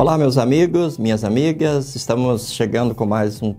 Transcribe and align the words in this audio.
Olá, 0.00 0.16
meus 0.16 0.38
amigos, 0.38 0.96
minhas 0.96 1.24
amigas, 1.24 1.94
estamos 1.94 2.54
chegando 2.54 2.94
com 2.94 3.04
mais 3.04 3.42
um 3.42 3.54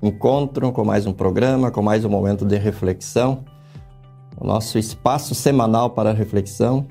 encontro, 0.00 0.70
com 0.70 0.84
mais 0.84 1.06
um 1.06 1.12
programa, 1.12 1.72
com 1.72 1.82
mais 1.82 2.04
um 2.04 2.08
momento 2.08 2.44
de 2.44 2.56
reflexão, 2.56 3.44
o 4.40 4.46
nosso 4.46 4.78
espaço 4.78 5.34
semanal 5.34 5.90
para 5.90 6.12
reflexão, 6.12 6.86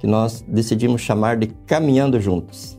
que 0.00 0.08
nós 0.08 0.44
decidimos 0.48 1.02
chamar 1.02 1.36
de 1.36 1.46
Caminhando 1.46 2.20
Juntos. 2.20 2.76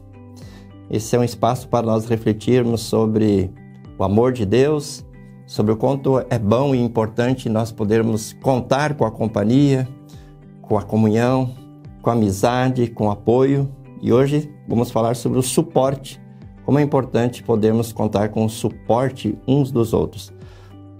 Esse 0.91 1.15
é 1.15 1.19
um 1.19 1.23
espaço 1.23 1.69
para 1.69 1.87
nós 1.87 2.07
refletirmos 2.07 2.81
sobre 2.81 3.49
o 3.97 4.03
amor 4.03 4.33
de 4.33 4.45
Deus, 4.45 5.05
sobre 5.45 5.71
o 5.71 5.77
quanto 5.77 6.19
é 6.29 6.37
bom 6.37 6.75
e 6.75 6.81
importante 6.81 7.47
nós 7.47 7.71
podermos 7.71 8.33
contar 8.33 8.95
com 8.95 9.05
a 9.05 9.11
companhia, 9.11 9.87
com 10.61 10.77
a 10.77 10.83
comunhão, 10.83 11.55
com 12.01 12.09
a 12.09 12.13
amizade, 12.13 12.87
com 12.87 13.07
o 13.07 13.11
apoio. 13.11 13.71
E 14.01 14.11
hoje 14.11 14.52
vamos 14.67 14.91
falar 14.91 15.15
sobre 15.15 15.39
o 15.39 15.43
suporte, 15.43 16.21
como 16.65 16.79
é 16.79 16.81
importante 16.81 17.43
podermos 17.43 17.91
contar 17.91 18.29
com 18.29 18.45
o 18.45 18.49
suporte 18.49 19.37
uns 19.47 19.71
dos 19.71 19.93
outros. 19.93 20.33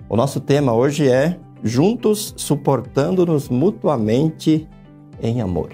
O 0.10 0.16
nosso 0.16 0.40
tema 0.40 0.74
hoje 0.74 1.10
é 1.10 1.40
Juntos 1.66 2.34
suportando-nos 2.36 3.48
mutuamente 3.48 4.68
em 5.22 5.40
amor. 5.40 5.70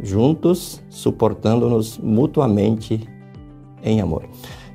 Juntos 0.00 0.80
suportando-nos 0.88 1.98
mutuamente 1.98 3.00
em 3.82 4.00
amor. 4.00 4.28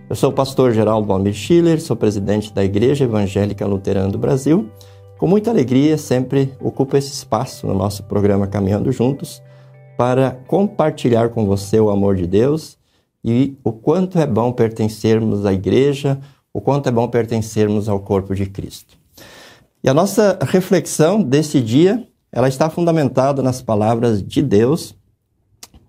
Eu 0.10 0.16
sou 0.16 0.30
o 0.30 0.34
pastor 0.34 0.74
Geraldo 0.74 1.12
Almir 1.14 1.34
Schiller, 1.34 1.82
sou 1.82 1.96
presidente 1.96 2.54
da 2.54 2.64
Igreja 2.64 3.06
Evangélica 3.06 3.66
Luterana 3.66 4.10
do 4.10 4.20
Brasil. 4.20 4.70
Com 5.18 5.28
muita 5.28 5.50
alegria, 5.50 5.98
sempre 5.98 6.54
ocupo 6.60 6.98
esse 6.98 7.14
espaço 7.14 7.66
no 7.66 7.74
nosso 7.74 8.04
programa 8.04 8.48
Caminhando 8.48 8.92
Juntos 8.92 9.42
para 9.98 10.32
compartilhar 10.48 11.30
com 11.30 11.46
você 11.46 11.80
o 11.80 11.90
amor 11.90 12.16
de 12.16 12.28
Deus 12.28 12.78
e 13.24 13.58
o 13.64 13.72
quanto 13.72 14.20
é 14.20 14.28
bom 14.28 14.52
pertencermos 14.52 15.46
à 15.46 15.54
igreja, 15.54 16.20
o 16.54 16.62
quanto 16.62 16.88
é 16.88 16.92
bom 16.92 17.08
pertencermos 17.08 17.90
ao 17.90 18.00
corpo 18.00 18.36
de 18.36 18.46
Cristo. 18.46 18.98
E 19.84 19.90
a 19.90 19.94
nossa 19.94 20.38
reflexão 20.42 21.22
desse 21.22 21.62
dia, 21.62 22.08
ela 22.32 22.48
está 22.48 22.70
fundamentada 22.70 23.42
nas 23.42 23.62
palavras 23.62 24.22
de 24.22 24.42
Deus, 24.42 24.96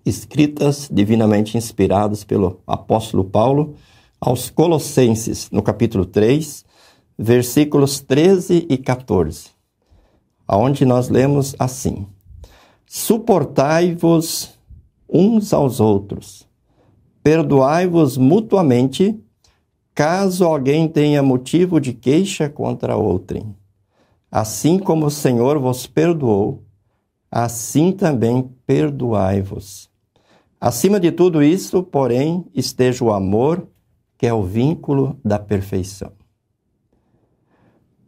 escritas 0.05 0.87
divinamente 0.91 1.57
inspiradas 1.57 2.23
pelo 2.23 2.61
apóstolo 2.65 3.23
Paulo, 3.23 3.75
aos 4.19 4.49
Colossenses, 4.49 5.49
no 5.51 5.61
capítulo 5.61 6.05
3, 6.05 6.65
versículos 7.17 7.99
13 7.99 8.65
e 8.69 8.77
14, 8.77 9.49
aonde 10.47 10.85
nós 10.85 11.09
lemos 11.09 11.55
assim: 11.59 12.07
Suportai-vos 12.89 14.57
uns 15.09 15.51
aos 15.51 15.81
outros, 15.81 16.47
perdoai-vos 17.21 18.15
mutuamente, 18.15 19.21
caso 19.93 20.45
alguém 20.45 20.87
tenha 20.87 21.21
motivo 21.21 21.81
de 21.81 21.91
queixa 21.91 22.49
contra 22.49 22.95
outrem. 22.95 23.53
Assim 24.31 24.79
como 24.79 25.07
o 25.07 25.11
Senhor 25.11 25.59
vos 25.59 25.85
perdoou, 25.85 26.63
assim 27.29 27.91
também 27.91 28.49
perdoai-vos. 28.65 29.89
Acima 30.59 30.97
de 30.97 31.11
tudo 31.11 31.43
isso, 31.43 31.83
porém, 31.83 32.45
esteja 32.55 33.03
o 33.03 33.11
amor, 33.11 33.67
que 34.17 34.25
é 34.25 34.33
o 34.33 34.43
vínculo 34.43 35.19
da 35.25 35.37
perfeição. 35.37 36.13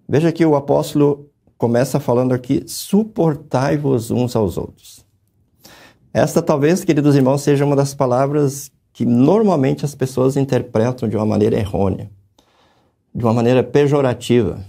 Veja 0.08 0.31
que 0.31 0.45
o 0.45 0.55
apóstolo 0.55 1.28
começa 1.59 1.99
falando 1.99 2.33
aqui: 2.33 2.63
suportai-vos 2.65 4.09
uns 4.09 4.35
aos 4.35 4.57
outros. 4.57 5.05
Esta, 6.11 6.41
talvez, 6.41 6.83
queridos 6.83 7.15
irmãos, 7.15 7.43
seja 7.43 7.63
uma 7.63 7.75
das 7.75 7.93
palavras 7.93 8.71
que 8.91 9.05
normalmente 9.05 9.85
as 9.85 9.93
pessoas 9.93 10.35
interpretam 10.35 11.07
de 11.07 11.15
uma 11.15 11.25
maneira 11.27 11.55
errônea, 11.55 12.09
de 13.14 13.23
uma 13.23 13.33
maneira 13.33 13.64
pejorativa. 13.64 14.65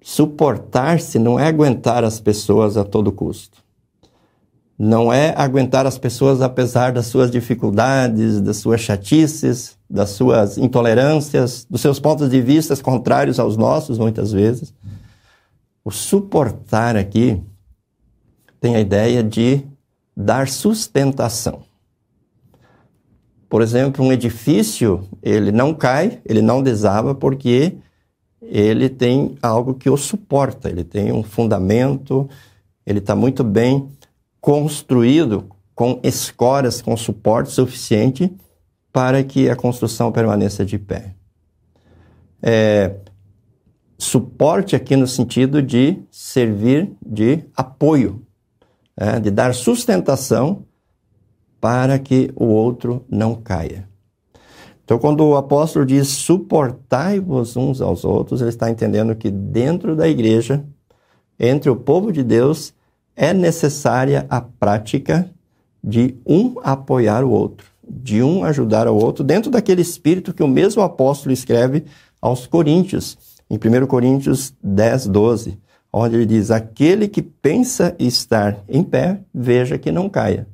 Suportar-se 0.00 1.18
não 1.18 1.38
é 1.38 1.46
aguentar 1.48 2.04
as 2.04 2.20
pessoas 2.20 2.76
a 2.76 2.84
todo 2.84 3.10
custo 3.10 3.62
não 4.78 5.12
é 5.12 5.32
aguentar 5.36 5.86
as 5.86 5.96
pessoas 5.96 6.40
apesar 6.40 6.90
das 6.90 7.06
suas 7.06 7.30
dificuldades, 7.30 8.40
das 8.40 8.56
suas 8.56 8.80
chatices, 8.80 9.76
das 9.88 10.10
suas 10.10 10.58
intolerâncias, 10.58 11.64
dos 11.70 11.80
seus 11.80 12.00
pontos 12.00 12.28
de 12.28 12.40
vista 12.40 12.76
contrários 12.78 13.38
aos 13.38 13.56
nossos, 13.56 13.96
muitas 13.96 14.32
vezes. 14.32 14.74
O 15.84 15.90
suportar 15.90 16.96
aqui 16.96 17.42
tem 18.60 18.76
a 18.76 18.80
ideia 18.80 19.22
de 19.22 19.62
dar 20.16 20.48
sustentação. 20.48 21.62
Por 23.48 23.60
exemplo, 23.60 24.04
um 24.04 24.12
edifício, 24.12 25.06
ele 25.22 25.52
não 25.52 25.74
cai, 25.74 26.20
ele 26.24 26.40
não 26.40 26.62
desaba 26.62 27.14
porque 27.14 27.76
ele 28.40 28.88
tem 28.88 29.36
algo 29.42 29.74
que 29.74 29.90
o 29.90 29.96
suporta, 29.96 30.70
ele 30.70 30.84
tem 30.84 31.12
um 31.12 31.22
fundamento, 31.22 32.28
ele 32.86 32.98
está 32.98 33.14
muito 33.14 33.44
bem 33.44 33.88
construído 34.40 35.48
com 35.74 36.00
escoras, 36.02 36.80
com 36.80 36.96
suporte 36.96 37.50
suficiente 37.50 38.32
para 38.92 39.22
que 39.22 39.48
a 39.48 39.56
construção 39.56 40.12
permaneça 40.12 40.64
de 40.64 40.78
pé. 40.78 41.14
É, 42.42 42.96
suporte 44.02 44.74
aqui 44.74 44.96
no 44.96 45.06
sentido 45.06 45.62
de 45.62 46.02
servir 46.10 46.92
de 47.04 47.44
apoio, 47.56 48.22
é, 48.96 49.20
de 49.20 49.30
dar 49.30 49.54
sustentação 49.54 50.64
para 51.60 51.98
que 51.98 52.30
o 52.34 52.46
outro 52.46 53.04
não 53.08 53.34
caia. 53.34 53.88
Então, 54.84 54.98
quando 54.98 55.24
o 55.24 55.36
apóstolo 55.36 55.86
diz 55.86 56.08
suportai-vos 56.08 57.56
uns 57.56 57.80
aos 57.80 58.04
outros, 58.04 58.40
ele 58.40 58.50
está 58.50 58.68
entendendo 58.68 59.14
que 59.14 59.30
dentro 59.30 59.94
da 59.94 60.08
igreja, 60.08 60.64
entre 61.38 61.70
o 61.70 61.76
povo 61.76 62.10
de 62.10 62.24
Deus, 62.24 62.74
é 63.14 63.32
necessária 63.32 64.26
a 64.28 64.40
prática 64.40 65.30
de 65.82 66.16
um 66.26 66.56
apoiar 66.64 67.22
o 67.22 67.30
outro, 67.30 67.68
de 67.88 68.20
um 68.22 68.44
ajudar 68.44 68.88
o 68.88 68.96
outro, 68.96 69.22
dentro 69.22 69.50
daquele 69.50 69.82
espírito 69.82 70.34
que 70.34 70.42
o 70.42 70.48
mesmo 70.48 70.82
apóstolo 70.82 71.32
escreve 71.32 71.84
aos 72.20 72.46
Coríntios, 72.46 73.16
em 73.52 73.56
1 73.56 73.86
Coríntios 73.86 74.54
10, 74.64 75.08
12, 75.08 75.58
onde 75.92 76.16
ele 76.16 76.24
diz: 76.24 76.50
Aquele 76.50 77.06
que 77.06 77.20
pensa 77.20 77.94
estar 77.98 78.64
em 78.66 78.82
pé, 78.82 79.20
veja 79.32 79.76
que 79.76 79.92
não 79.92 80.08
caia. 80.08 80.48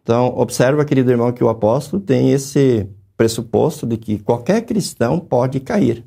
Então, 0.00 0.28
observa, 0.38 0.84
querido 0.84 1.10
irmão, 1.10 1.32
que 1.32 1.42
o 1.42 1.48
apóstolo 1.48 2.00
tem 2.00 2.30
esse 2.30 2.88
pressuposto 3.16 3.84
de 3.84 3.96
que 3.96 4.20
qualquer 4.20 4.62
cristão 4.62 5.18
pode 5.18 5.58
cair. 5.58 6.04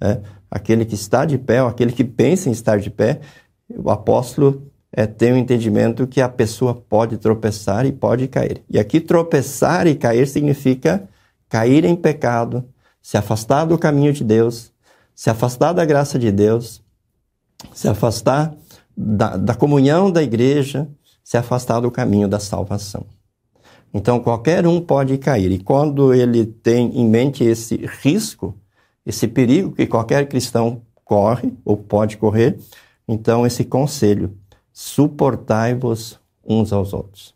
Né? 0.00 0.22
Aquele 0.48 0.84
que 0.84 0.94
está 0.94 1.24
de 1.24 1.36
pé, 1.36 1.60
ou 1.60 1.68
aquele 1.68 1.90
que 1.90 2.04
pensa 2.04 2.48
em 2.48 2.52
estar 2.52 2.78
de 2.78 2.88
pé, 2.88 3.20
o 3.68 3.90
apóstolo 3.90 4.70
é, 4.92 5.04
tem 5.04 5.32
o 5.32 5.34
um 5.34 5.38
entendimento 5.38 6.06
que 6.06 6.20
a 6.20 6.28
pessoa 6.28 6.74
pode 6.74 7.18
tropeçar 7.18 7.84
e 7.84 7.90
pode 7.90 8.28
cair. 8.28 8.62
E 8.70 8.78
aqui 8.78 9.00
tropeçar 9.00 9.88
e 9.88 9.96
cair 9.96 10.28
significa 10.28 11.08
cair 11.48 11.84
em 11.84 11.96
pecado, 11.96 12.64
se 13.02 13.16
afastar 13.16 13.64
do 13.64 13.76
caminho 13.76 14.12
de 14.12 14.22
Deus, 14.22 14.71
se 15.14 15.30
afastar 15.30 15.72
da 15.72 15.84
graça 15.84 16.18
de 16.18 16.30
Deus, 16.30 16.82
se 17.72 17.88
afastar 17.88 18.54
da, 18.96 19.36
da 19.36 19.54
comunhão 19.54 20.10
da 20.10 20.22
igreja, 20.22 20.88
se 21.22 21.36
afastar 21.36 21.80
do 21.80 21.90
caminho 21.90 22.28
da 22.28 22.38
salvação. 22.38 23.06
Então, 23.94 24.20
qualquer 24.20 24.66
um 24.66 24.80
pode 24.80 25.18
cair. 25.18 25.50
E 25.52 25.58
quando 25.58 26.14
ele 26.14 26.46
tem 26.46 26.98
em 26.98 27.08
mente 27.08 27.44
esse 27.44 27.76
risco, 28.02 28.54
esse 29.04 29.28
perigo 29.28 29.72
que 29.72 29.86
qualquer 29.86 30.28
cristão 30.28 30.82
corre 31.04 31.52
ou 31.64 31.76
pode 31.76 32.16
correr, 32.16 32.58
então, 33.06 33.46
esse 33.46 33.64
conselho, 33.64 34.36
suportai-vos 34.72 36.18
uns 36.44 36.72
aos 36.72 36.92
outros. 36.92 37.34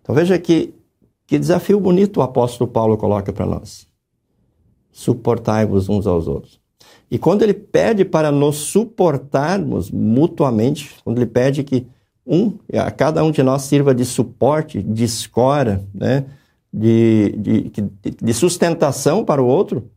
Então, 0.00 0.14
veja 0.14 0.38
que, 0.38 0.74
que 1.26 1.38
desafio 1.38 1.78
bonito 1.78 2.18
o 2.18 2.22
apóstolo 2.22 2.70
Paulo 2.70 2.96
coloca 2.96 3.32
para 3.32 3.46
nós. 3.46 3.86
Suportai-vos 4.90 5.88
uns 5.88 6.06
aos 6.06 6.26
outros. 6.26 6.61
E 7.10 7.18
quando 7.18 7.42
ele 7.42 7.54
pede 7.54 8.04
para 8.04 8.32
nos 8.32 8.56
suportarmos 8.56 9.90
mutuamente, 9.90 10.94
quando 11.04 11.18
ele 11.18 11.26
pede 11.26 11.62
que 11.62 11.86
um, 12.26 12.58
a 12.72 12.90
cada 12.90 13.22
um 13.22 13.30
de 13.30 13.42
nós 13.42 13.62
sirva 13.62 13.94
de 13.94 14.04
suporte, 14.04 14.82
de 14.82 15.04
escora, 15.04 15.84
né, 15.94 16.24
de, 16.72 17.34
de, 17.36 17.72
de 18.22 18.34
sustentação 18.34 19.24
para 19.24 19.42
o 19.42 19.46
outro, 19.46 19.90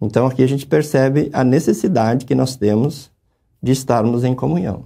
então 0.00 0.26
aqui 0.26 0.42
a 0.42 0.46
gente 0.46 0.66
percebe 0.66 1.30
a 1.32 1.44
necessidade 1.44 2.26
que 2.26 2.34
nós 2.34 2.56
temos 2.56 3.10
de 3.62 3.72
estarmos 3.72 4.24
em 4.24 4.34
comunhão. 4.34 4.84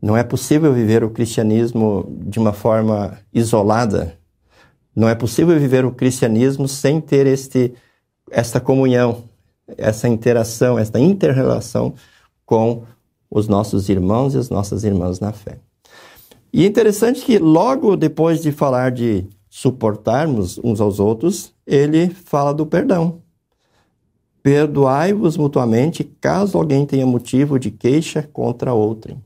Não 0.00 0.16
é 0.16 0.22
possível 0.22 0.72
viver 0.72 1.02
o 1.02 1.10
cristianismo 1.10 2.06
de 2.26 2.38
uma 2.38 2.52
forma 2.52 3.18
isolada. 3.32 4.16
Não 4.94 5.08
é 5.08 5.14
possível 5.14 5.58
viver 5.58 5.84
o 5.84 5.90
cristianismo 5.90 6.68
sem 6.68 7.00
ter 7.00 7.26
este, 7.26 7.72
esta 8.30 8.60
comunhão, 8.60 9.24
essa 9.76 10.08
interação, 10.08 10.78
esta 10.78 11.00
interrelação 11.00 11.94
com 12.44 12.84
os 13.30 13.48
nossos 13.48 13.88
irmãos 13.88 14.34
e 14.34 14.38
as 14.38 14.50
nossas 14.50 14.84
irmãs 14.84 15.20
na 15.20 15.32
fé. 15.32 15.58
E 16.52 16.64
é 16.64 16.66
interessante 16.66 17.22
que 17.22 17.38
logo 17.38 17.96
depois 17.96 18.40
de 18.40 18.52
falar 18.52 18.90
de 18.90 19.26
suportarmos 19.48 20.58
uns 20.62 20.80
aos 20.80 21.00
outros, 21.00 21.52
ele 21.66 22.08
fala 22.08 22.52
do 22.54 22.66
perdão. 22.66 23.20
Perdoai-vos 24.42 25.36
mutuamente 25.36 26.04
caso 26.04 26.56
alguém 26.56 26.86
tenha 26.86 27.06
motivo 27.06 27.58
de 27.58 27.70
queixa 27.70 28.22
contra 28.22 28.72
outrem. 28.72 29.20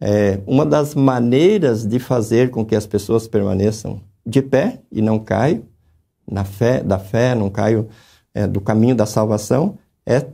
É, 0.00 0.40
uma 0.46 0.64
das 0.64 0.94
maneiras 0.94 1.84
de 1.84 1.98
fazer 1.98 2.50
com 2.50 2.64
que 2.64 2.76
as 2.76 2.86
pessoas 2.86 3.28
permaneçam 3.28 4.00
de 4.24 4.40
pé 4.40 4.80
e 4.90 5.02
não 5.02 5.18
caiam 5.18 5.64
na 6.30 6.44
fé, 6.44 6.82
da 6.82 6.98
fé, 6.98 7.34
não 7.34 7.50
caiam 7.50 7.88
é, 8.34 8.46
do 8.46 8.60
caminho 8.60 8.94
da 8.94 9.06
salvação, 9.06 9.78
é 10.06 10.26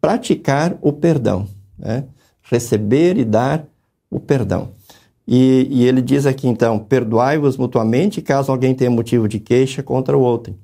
praticar 0.00 0.76
o 0.80 0.92
perdão, 0.92 1.48
né? 1.78 2.04
receber 2.42 3.16
e 3.16 3.24
dar 3.24 3.66
o 4.10 4.20
perdão. 4.20 4.72
E, 5.26 5.66
e 5.70 5.84
ele 5.84 6.02
diz 6.02 6.26
aqui 6.26 6.46
então: 6.46 6.78
perdoai-vos 6.78 7.56
mutuamente 7.56 8.20
caso 8.20 8.52
alguém 8.52 8.74
tenha 8.74 8.90
motivo 8.90 9.26
de 9.26 9.40
queixa 9.40 9.82
contra 9.82 10.16
o 10.16 10.20
outro. 10.20 10.54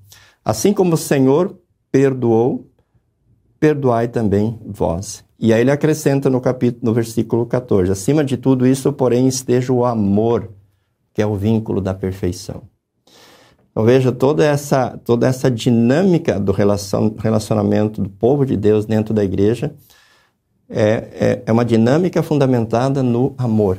Assim 0.44 0.72
como 0.72 0.94
o 0.94 0.98
Senhor 0.98 1.56
perdoou, 1.90 2.66
perdoai 3.58 4.08
também 4.08 4.58
vós. 4.66 5.24
E 5.38 5.54
aí 5.54 5.62
ele 5.62 5.70
acrescenta 5.70 6.28
no 6.28 6.40
capítulo, 6.40 6.84
no 6.84 6.94
versículo 6.94 7.46
14: 7.46 7.90
acima 7.90 8.22
de 8.22 8.36
tudo 8.36 8.66
isso, 8.66 8.92
porém, 8.92 9.26
esteja 9.26 9.72
o 9.72 9.84
amor, 9.84 10.50
que 11.14 11.22
é 11.22 11.26
o 11.26 11.34
vínculo 11.34 11.80
da 11.80 11.94
perfeição. 11.94 12.62
Então 13.70 13.84
veja 13.84 14.10
toda 14.10 14.44
essa, 14.44 14.98
toda 15.04 15.26
essa 15.26 15.50
dinâmica 15.50 16.38
do 16.40 16.52
relacion, 16.52 17.14
relacionamento 17.18 18.02
do 18.02 18.08
povo 18.08 18.44
de 18.44 18.56
Deus 18.56 18.84
dentro 18.84 19.14
da 19.14 19.22
igreja 19.22 19.74
é, 20.68 20.82
é, 20.82 21.42
é 21.46 21.52
uma 21.52 21.64
dinâmica 21.64 22.22
fundamentada 22.22 23.02
no 23.02 23.34
amor. 23.36 23.78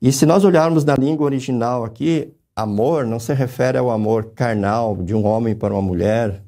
E 0.00 0.12
se 0.12 0.26
nós 0.26 0.44
olharmos 0.44 0.84
na 0.84 0.94
língua 0.94 1.26
original 1.26 1.84
aqui, 1.84 2.32
amor 2.54 3.06
não 3.06 3.18
se 3.18 3.32
refere 3.32 3.78
ao 3.78 3.90
amor 3.90 4.32
carnal 4.34 4.96
de 4.96 5.14
um 5.14 5.26
homem 5.26 5.54
para 5.54 5.74
uma 5.74 5.82
mulher, 5.82 6.42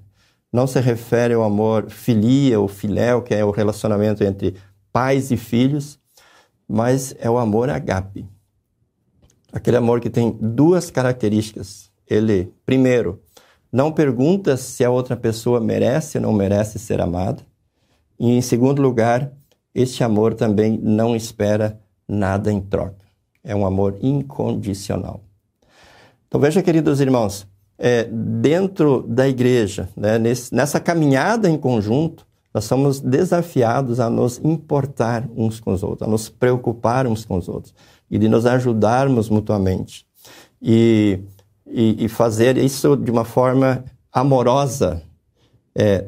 não 0.52 0.66
se 0.66 0.80
refere 0.80 1.34
ao 1.34 1.42
amor 1.42 1.90
filia 1.90 2.60
ou 2.60 2.69
filéu, 2.69 3.22
que 3.22 3.34
é 3.34 3.44
o 3.44 3.50
relacionamento 3.50 4.22
entre 4.22 4.56
pais 4.92 5.30
e 5.30 5.36
filhos, 5.36 5.98
mas 6.69 7.14
é 7.19 7.30
o 7.30 7.38
amor 7.38 7.70
agape. 7.70 8.26
Aquele 9.52 9.76
amor 9.76 10.00
que 10.00 10.10
tem 10.10 10.36
duas 10.40 10.90
características. 10.90 11.92
Ele, 12.12 12.53
primeiro, 12.67 13.20
não 13.73 13.93
pergunta 13.93 14.56
se 14.56 14.85
a 14.85 14.91
outra 14.91 15.17
pessoa 15.17 15.61
merece 15.61 16.19
ou 16.19 16.23
não 16.23 16.32
merece 16.32 16.79
ser 16.79 17.00
amada. 17.00 17.43
E, 18.19 18.31
em 18.31 18.43
segundo 18.43 18.82
lugar, 18.82 19.32
este 19.75 20.05
amor 20.05 20.35
também 20.35 20.79
não 20.82 21.17
espera 21.17 21.81
nada 22.06 22.53
em 22.53 22.61
troca 22.61 23.03
é 23.44 23.55
um 23.55 23.67
amor 23.67 23.97
incondicional. 24.00 25.23
Então 26.29 26.41
veja, 26.41 26.62
queridos 26.62 27.00
irmãos, 27.00 27.47
é, 27.79 28.05
dentro 28.05 29.05
da 29.08 29.29
igreja, 29.29 29.88
né, 29.97 30.19
nesse, 30.19 30.55
nessa 30.55 30.79
caminhada 30.79 31.49
em 31.49 31.58
conjunto, 31.58 32.26
nós 32.55 32.65
somos 32.65 33.00
desafiados 33.00 33.99
a 33.99 34.08
nos 34.08 34.38
importar 34.44 35.29
uns 35.35 35.58
com 35.58 35.73
os 35.73 35.82
outros, 35.82 36.06
a 36.06 36.11
nos 36.11 36.29
preocupar 36.29 37.06
uns 37.06 37.25
com 37.25 37.37
os 37.38 37.49
outros 37.49 37.75
e 38.11 38.19
de 38.19 38.29
nos 38.29 38.47
ajudarmos 38.47 39.29
mutuamente. 39.29 40.06
E, 40.61 41.19
e, 41.72 42.04
e 42.04 42.08
fazer 42.08 42.58
isso 42.58 42.96
de 42.96 43.10
uma 43.10 43.24
forma 43.24 43.84
amorosa, 44.12 45.02
é, 45.74 46.06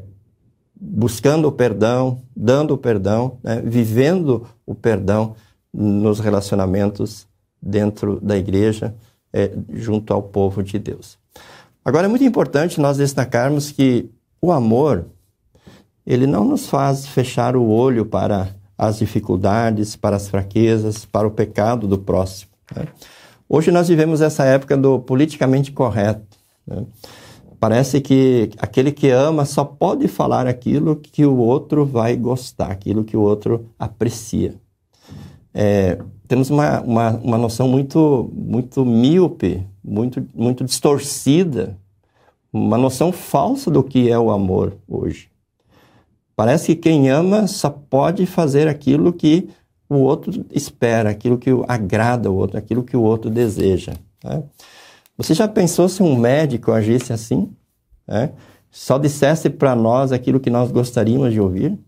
buscando 0.74 1.48
o 1.48 1.52
perdão, 1.52 2.20
dando 2.36 2.74
o 2.74 2.78
perdão, 2.78 3.38
né, 3.42 3.62
vivendo 3.64 4.46
o 4.66 4.74
perdão, 4.74 5.34
nos 5.72 6.20
relacionamentos 6.20 7.26
dentro 7.60 8.20
da 8.20 8.36
igreja, 8.36 8.94
é, 9.32 9.50
junto 9.72 10.12
ao 10.12 10.22
povo 10.22 10.62
de 10.62 10.78
Deus. 10.78 11.18
Agora, 11.84 12.06
é 12.06 12.08
muito 12.08 12.24
importante 12.24 12.80
nós 12.80 12.98
destacarmos 12.98 13.72
que 13.72 14.08
o 14.40 14.52
amor, 14.52 15.06
ele 16.06 16.26
não 16.26 16.44
nos 16.44 16.68
faz 16.68 17.06
fechar 17.06 17.56
o 17.56 17.68
olho 17.68 18.06
para 18.06 18.54
as 18.76 18.98
dificuldades, 18.98 19.96
para 19.96 20.16
as 20.16 20.28
fraquezas, 20.28 21.04
para 21.04 21.26
o 21.26 21.30
pecado 21.30 21.88
do 21.88 21.98
próximo. 21.98 22.50
Né? 22.74 22.86
Hoje 23.48 23.70
nós 23.70 23.88
vivemos 23.88 24.20
essa 24.20 24.44
época 24.44 24.76
do 24.76 24.98
politicamente 24.98 25.72
correto. 25.72 26.38
Né? 26.66 26.84
Parece 27.60 28.00
que 28.00 28.50
aquele 28.58 28.92
que 28.92 29.08
ama 29.10 29.44
só 29.44 29.64
pode 29.64 30.08
falar 30.08 30.46
aquilo 30.46 30.96
que 30.96 31.24
o 31.24 31.36
outro 31.36 31.84
vai 31.84 32.16
gostar, 32.16 32.70
aquilo 32.70 33.04
que 33.04 33.16
o 33.16 33.20
outro 33.20 33.70
aprecia 33.78 34.54
é, 35.54 35.98
temos 36.26 36.50
uma, 36.50 36.80
uma, 36.80 37.10
uma 37.10 37.38
noção 37.38 37.68
muito, 37.68 38.28
muito 38.34 38.84
míope, 38.84 39.64
muito, 39.82 40.26
muito 40.34 40.64
distorcida, 40.64 41.78
uma 42.52 42.76
noção 42.76 43.12
falsa 43.12 43.70
do 43.70 43.82
que 43.82 44.10
é 44.10 44.18
o 44.18 44.32
amor 44.32 44.76
hoje. 44.88 45.30
Parece 46.34 46.74
que 46.74 46.82
quem 46.82 47.08
ama 47.08 47.46
só 47.46 47.70
pode 47.70 48.26
fazer 48.26 48.66
aquilo 48.66 49.12
que 49.12 49.48
o 49.88 49.96
outro 49.96 50.44
espera, 50.50 51.10
aquilo 51.10 51.38
que 51.38 51.50
agrada 51.68 52.30
o 52.30 52.34
outro, 52.34 52.58
aquilo 52.58 52.82
que 52.82 52.96
o 52.96 53.02
outro 53.02 53.30
deseja. 53.30 53.92
Né? 54.22 54.42
Você 55.16 55.34
já 55.34 55.46
pensou 55.46 55.88
se 55.88 56.02
um 56.02 56.16
médico 56.16 56.72
agisse 56.72 57.12
assim? 57.12 57.52
Né? 58.06 58.32
Só 58.70 58.98
dissesse 58.98 59.50
para 59.50 59.76
nós 59.76 60.10
aquilo 60.10 60.40
que 60.40 60.50
nós 60.50 60.72
gostaríamos 60.72 61.32
de 61.32 61.40
ouvir? 61.40 61.78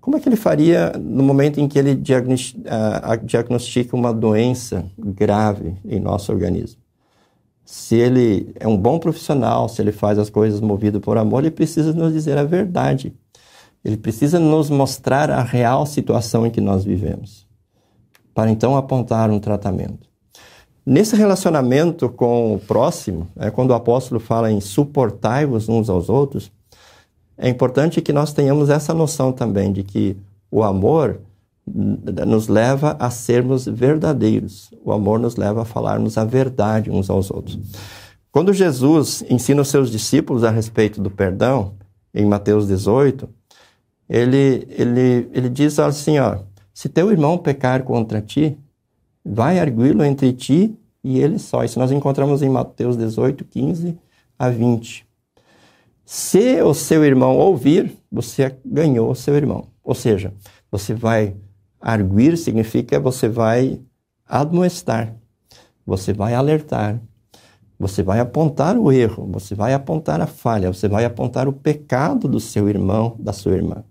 Como 0.00 0.16
é 0.16 0.20
que 0.20 0.28
ele 0.28 0.36
faria 0.36 0.92
no 0.98 1.22
momento 1.22 1.60
em 1.60 1.68
que 1.68 1.78
ele 1.78 1.94
diagnostica 1.94 3.94
uma 3.94 4.12
doença 4.12 4.90
grave 4.98 5.76
em 5.84 6.00
nosso 6.00 6.32
organismo? 6.32 6.80
Se 7.64 7.96
ele 7.96 8.52
é 8.58 8.66
um 8.66 8.76
bom 8.76 8.98
profissional, 8.98 9.68
se 9.68 9.80
ele 9.80 9.92
faz 9.92 10.18
as 10.18 10.28
coisas 10.28 10.60
movido 10.60 11.00
por 11.00 11.16
amor, 11.16 11.40
ele 11.40 11.50
precisa 11.50 11.92
nos 11.92 12.12
dizer 12.12 12.36
a 12.36 12.44
verdade. 12.44 13.14
Ele 13.84 13.96
precisa 13.96 14.38
nos 14.38 14.68
mostrar 14.68 15.30
a 15.30 15.42
real 15.42 15.86
situação 15.86 16.46
em 16.46 16.50
que 16.50 16.60
nós 16.60 16.84
vivemos, 16.84 17.46
para 18.34 18.50
então 18.50 18.76
apontar 18.76 19.30
um 19.30 19.40
tratamento. 19.40 20.08
Nesse 20.84 21.14
relacionamento 21.14 22.08
com 22.08 22.54
o 22.54 22.58
próximo, 22.58 23.28
é 23.36 23.50
quando 23.50 23.70
o 23.70 23.74
apóstolo 23.74 24.20
fala 24.20 24.50
em 24.50 24.60
suportai-vos 24.60 25.68
uns 25.68 25.88
aos 25.88 26.08
outros, 26.08 26.50
é 27.36 27.48
importante 27.48 28.02
que 28.02 28.12
nós 28.12 28.32
tenhamos 28.32 28.68
essa 28.68 28.92
noção 28.92 29.32
também 29.32 29.72
de 29.72 29.82
que 29.82 30.16
o 30.50 30.62
amor 30.62 31.20
nos 31.66 32.48
leva 32.48 32.96
a 32.98 33.10
sermos 33.10 33.66
verdadeiros. 33.66 34.70
O 34.84 34.92
amor 34.92 35.18
nos 35.18 35.36
leva 35.36 35.62
a 35.62 35.64
falarmos 35.64 36.18
a 36.18 36.24
verdade 36.24 36.90
uns 36.90 37.08
aos 37.08 37.30
outros. 37.30 37.58
Quando 38.32 38.52
Jesus 38.52 39.24
ensina 39.28 39.62
os 39.62 39.68
seus 39.68 39.90
discípulos 39.90 40.44
a 40.44 40.50
respeito 40.50 41.00
do 41.00 41.10
perdão, 41.10 41.74
em 42.12 42.26
Mateus 42.26 42.66
18, 42.66 43.28
ele, 44.10 44.66
ele, 44.68 45.30
ele 45.32 45.48
diz 45.48 45.78
assim, 45.78 46.18
ó, 46.18 46.38
se 46.74 46.88
teu 46.88 47.12
irmão 47.12 47.38
pecar 47.38 47.84
contra 47.84 48.20
ti, 48.20 48.58
vai 49.24 49.60
arguí-lo 49.60 50.04
entre 50.04 50.32
ti 50.32 50.76
e 51.04 51.20
ele 51.20 51.38
só. 51.38 51.62
Isso 51.62 51.78
nós 51.78 51.92
encontramos 51.92 52.42
em 52.42 52.48
Mateus 52.48 52.96
18, 52.96 53.44
15 53.44 53.96
a 54.36 54.50
20. 54.50 55.06
Se 56.04 56.60
o 56.60 56.74
seu 56.74 57.04
irmão 57.04 57.36
ouvir, 57.38 57.96
você 58.10 58.52
ganhou 58.66 59.12
o 59.12 59.14
seu 59.14 59.36
irmão. 59.36 59.68
Ou 59.84 59.94
seja, 59.94 60.34
você 60.72 60.92
vai 60.92 61.36
arguir 61.80 62.36
significa 62.36 62.98
você 62.98 63.28
vai 63.28 63.80
admoestar, 64.26 65.14
você 65.86 66.12
vai 66.12 66.34
alertar, 66.34 67.00
você 67.78 68.02
vai 68.02 68.18
apontar 68.18 68.76
o 68.76 68.90
erro, 68.90 69.26
você 69.30 69.54
vai 69.54 69.72
apontar 69.72 70.20
a 70.20 70.26
falha, 70.26 70.72
você 70.72 70.88
vai 70.88 71.04
apontar 71.04 71.46
o 71.46 71.52
pecado 71.52 72.26
do 72.26 72.40
seu 72.40 72.68
irmão, 72.68 73.16
da 73.20 73.32
sua 73.32 73.52
irmã. 73.52 73.84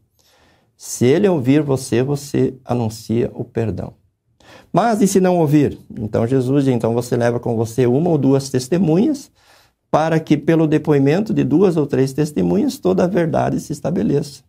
Se 0.82 1.06
ele 1.06 1.28
ouvir 1.28 1.62
você, 1.62 2.02
você 2.02 2.54
anuncia 2.64 3.30
o 3.34 3.44
perdão. 3.44 3.96
Mas 4.72 5.02
e 5.02 5.08
se 5.08 5.20
não 5.20 5.38
ouvir? 5.38 5.78
Então 6.00 6.26
Jesus 6.26 6.64
diz, 6.64 6.74
então 6.74 6.94
você 6.94 7.18
leva 7.18 7.38
com 7.38 7.58
você 7.58 7.86
uma 7.86 8.10
ou 8.10 8.18
duas 8.18 8.50
testemunhas 8.50 9.30
para 9.92 10.22
que, 10.22 10.38
pelo 10.38 10.66
depoimento 10.66 11.34
de 11.34 11.44
duas 11.44 11.76
ou 11.76 11.86
três 11.86 12.14
testemunhas, 12.14 12.80
toda 12.80 13.04
a 13.04 13.08
verdade 13.08 13.60
se 13.60 13.74
estabeleça. 13.74 14.42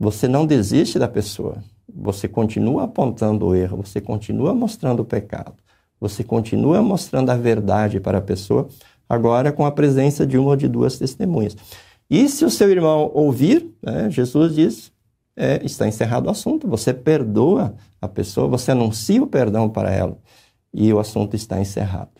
Você 0.00 0.26
não 0.26 0.46
desiste 0.46 0.98
da 0.98 1.06
pessoa, 1.06 1.62
você 1.94 2.26
continua 2.26 2.84
apontando 2.84 3.48
o 3.48 3.54
erro, 3.54 3.82
você 3.84 4.00
continua 4.00 4.54
mostrando 4.54 5.00
o 5.00 5.04
pecado, 5.04 5.56
você 6.00 6.24
continua 6.24 6.80
mostrando 6.80 7.28
a 7.28 7.36
verdade 7.36 8.00
para 8.00 8.16
a 8.16 8.22
pessoa, 8.22 8.66
agora 9.06 9.52
com 9.52 9.66
a 9.66 9.72
presença 9.72 10.26
de 10.26 10.38
uma 10.38 10.50
ou 10.50 10.56
de 10.56 10.68
duas 10.68 10.98
testemunhas. 10.98 11.54
E 12.08 12.26
se 12.30 12.46
o 12.46 12.50
seu 12.50 12.70
irmão 12.70 13.10
ouvir, 13.12 13.70
né, 13.82 14.08
Jesus 14.10 14.54
diz, 14.54 14.90
é, 15.38 15.64
está 15.64 15.86
encerrado 15.86 16.26
o 16.26 16.30
assunto, 16.30 16.66
você 16.66 16.92
perdoa 16.92 17.74
a 18.02 18.08
pessoa, 18.08 18.48
você 18.48 18.72
anuncia 18.72 19.22
o 19.22 19.26
perdão 19.26 19.68
para 19.68 19.90
ela 19.92 20.18
e 20.74 20.92
o 20.92 20.98
assunto 20.98 21.36
está 21.36 21.60
encerrado. 21.60 22.10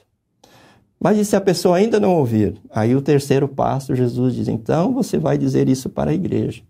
Mas 1.00 1.18
e 1.18 1.24
se 1.24 1.34
a 1.34 1.40
pessoa 1.40 1.76
ainda 1.76 1.98
não 1.98 2.14
ouvir? 2.14 2.60
Aí 2.70 2.94
o 2.94 3.02
terceiro 3.02 3.48
passo, 3.48 3.94
Jesus 3.94 4.34
diz: 4.34 4.48
então 4.48 4.94
você 4.94 5.18
vai 5.18 5.36
dizer 5.36 5.68
isso 5.68 5.88
para 5.88 6.12
a 6.12 6.14
igreja. 6.14 6.62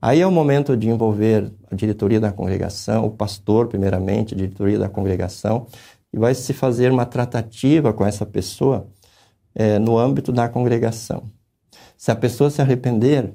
Aí 0.00 0.20
é 0.20 0.26
o 0.26 0.32
momento 0.32 0.76
de 0.76 0.88
envolver 0.88 1.52
a 1.70 1.74
diretoria 1.74 2.18
da 2.18 2.32
congregação, 2.32 3.04
o 3.06 3.10
pastor, 3.10 3.68
primeiramente, 3.68 4.34
a 4.34 4.36
diretoria 4.36 4.78
da 4.78 4.88
congregação, 4.88 5.66
e 6.12 6.18
vai 6.18 6.34
se 6.34 6.54
fazer 6.54 6.90
uma 6.90 7.04
tratativa 7.04 7.92
com 7.92 8.04
essa 8.04 8.24
pessoa 8.24 8.88
é, 9.54 9.78
no 9.78 9.98
âmbito 9.98 10.32
da 10.32 10.48
congregação. 10.48 11.24
Se 11.98 12.10
a 12.10 12.16
pessoa 12.16 12.48
se 12.48 12.62
arrepender, 12.62 13.30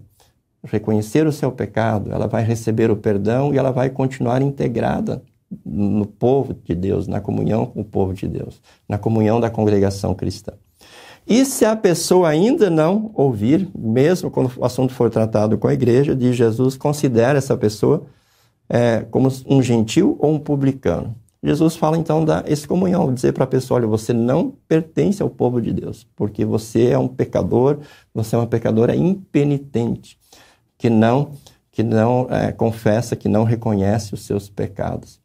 reconhecer 0.65 1.27
o 1.27 1.31
seu 1.31 1.51
pecado, 1.51 2.11
ela 2.11 2.27
vai 2.27 2.43
receber 2.43 2.91
o 2.91 2.95
perdão 2.95 3.53
e 3.53 3.57
ela 3.57 3.71
vai 3.71 3.89
continuar 3.89 4.41
integrada 4.41 5.21
no 5.65 6.05
povo 6.05 6.53
de 6.53 6.75
Deus, 6.75 7.07
na 7.07 7.21
comunhão 7.21 7.65
com 7.65 7.81
o 7.81 7.85
povo 7.85 8.13
de 8.13 8.27
Deus, 8.27 8.61
na 8.89 8.97
comunhão 8.97 9.39
da 9.39 9.49
congregação 9.49 10.13
cristã. 10.13 10.53
E 11.27 11.43
se 11.43 11.65
a 11.65 11.75
pessoa 11.75 12.29
ainda 12.29 12.69
não 12.69 13.11
ouvir, 13.15 13.67
mesmo 13.75 14.29
quando 14.29 14.51
o 14.57 14.65
assunto 14.65 14.93
for 14.93 15.09
tratado 15.09 15.57
com 15.57 15.67
a 15.67 15.73
igreja, 15.73 16.15
de 16.15 16.31
Jesus 16.33 16.77
considera 16.77 17.37
essa 17.37 17.57
pessoa 17.57 18.03
é, 18.69 19.05
como 19.09 19.29
um 19.47 19.61
gentil 19.61 20.15
ou 20.19 20.33
um 20.33 20.39
publicano. 20.39 21.15
Jesus 21.41 21.75
fala 21.75 21.97
então 21.97 22.25
da 22.25 22.43
excomunhão, 22.47 23.13
dizer 23.13 23.33
para 23.33 23.43
a 23.43 23.47
pessoa: 23.47 23.79
olha, 23.79 23.87
você 23.87 24.13
não 24.13 24.53
pertence 24.67 25.21
ao 25.21 25.29
povo 25.29 25.61
de 25.61 25.71
Deus, 25.71 26.07
porque 26.15 26.43
você 26.43 26.87
é 26.87 26.97
um 26.97 27.07
pecador, 27.07 27.77
você 28.13 28.35
é 28.35 28.39
uma 28.39 28.47
pecadora 28.47 28.95
impenitente, 28.95 30.17
que 30.77 30.89
não, 30.89 31.31
que 31.71 31.83
não 31.83 32.27
é, 32.29 32.51
confessa, 32.51 33.15
que 33.15 33.27
não 33.27 33.43
reconhece 33.43 34.13
os 34.13 34.21
seus 34.21 34.49
pecados. 34.49 35.19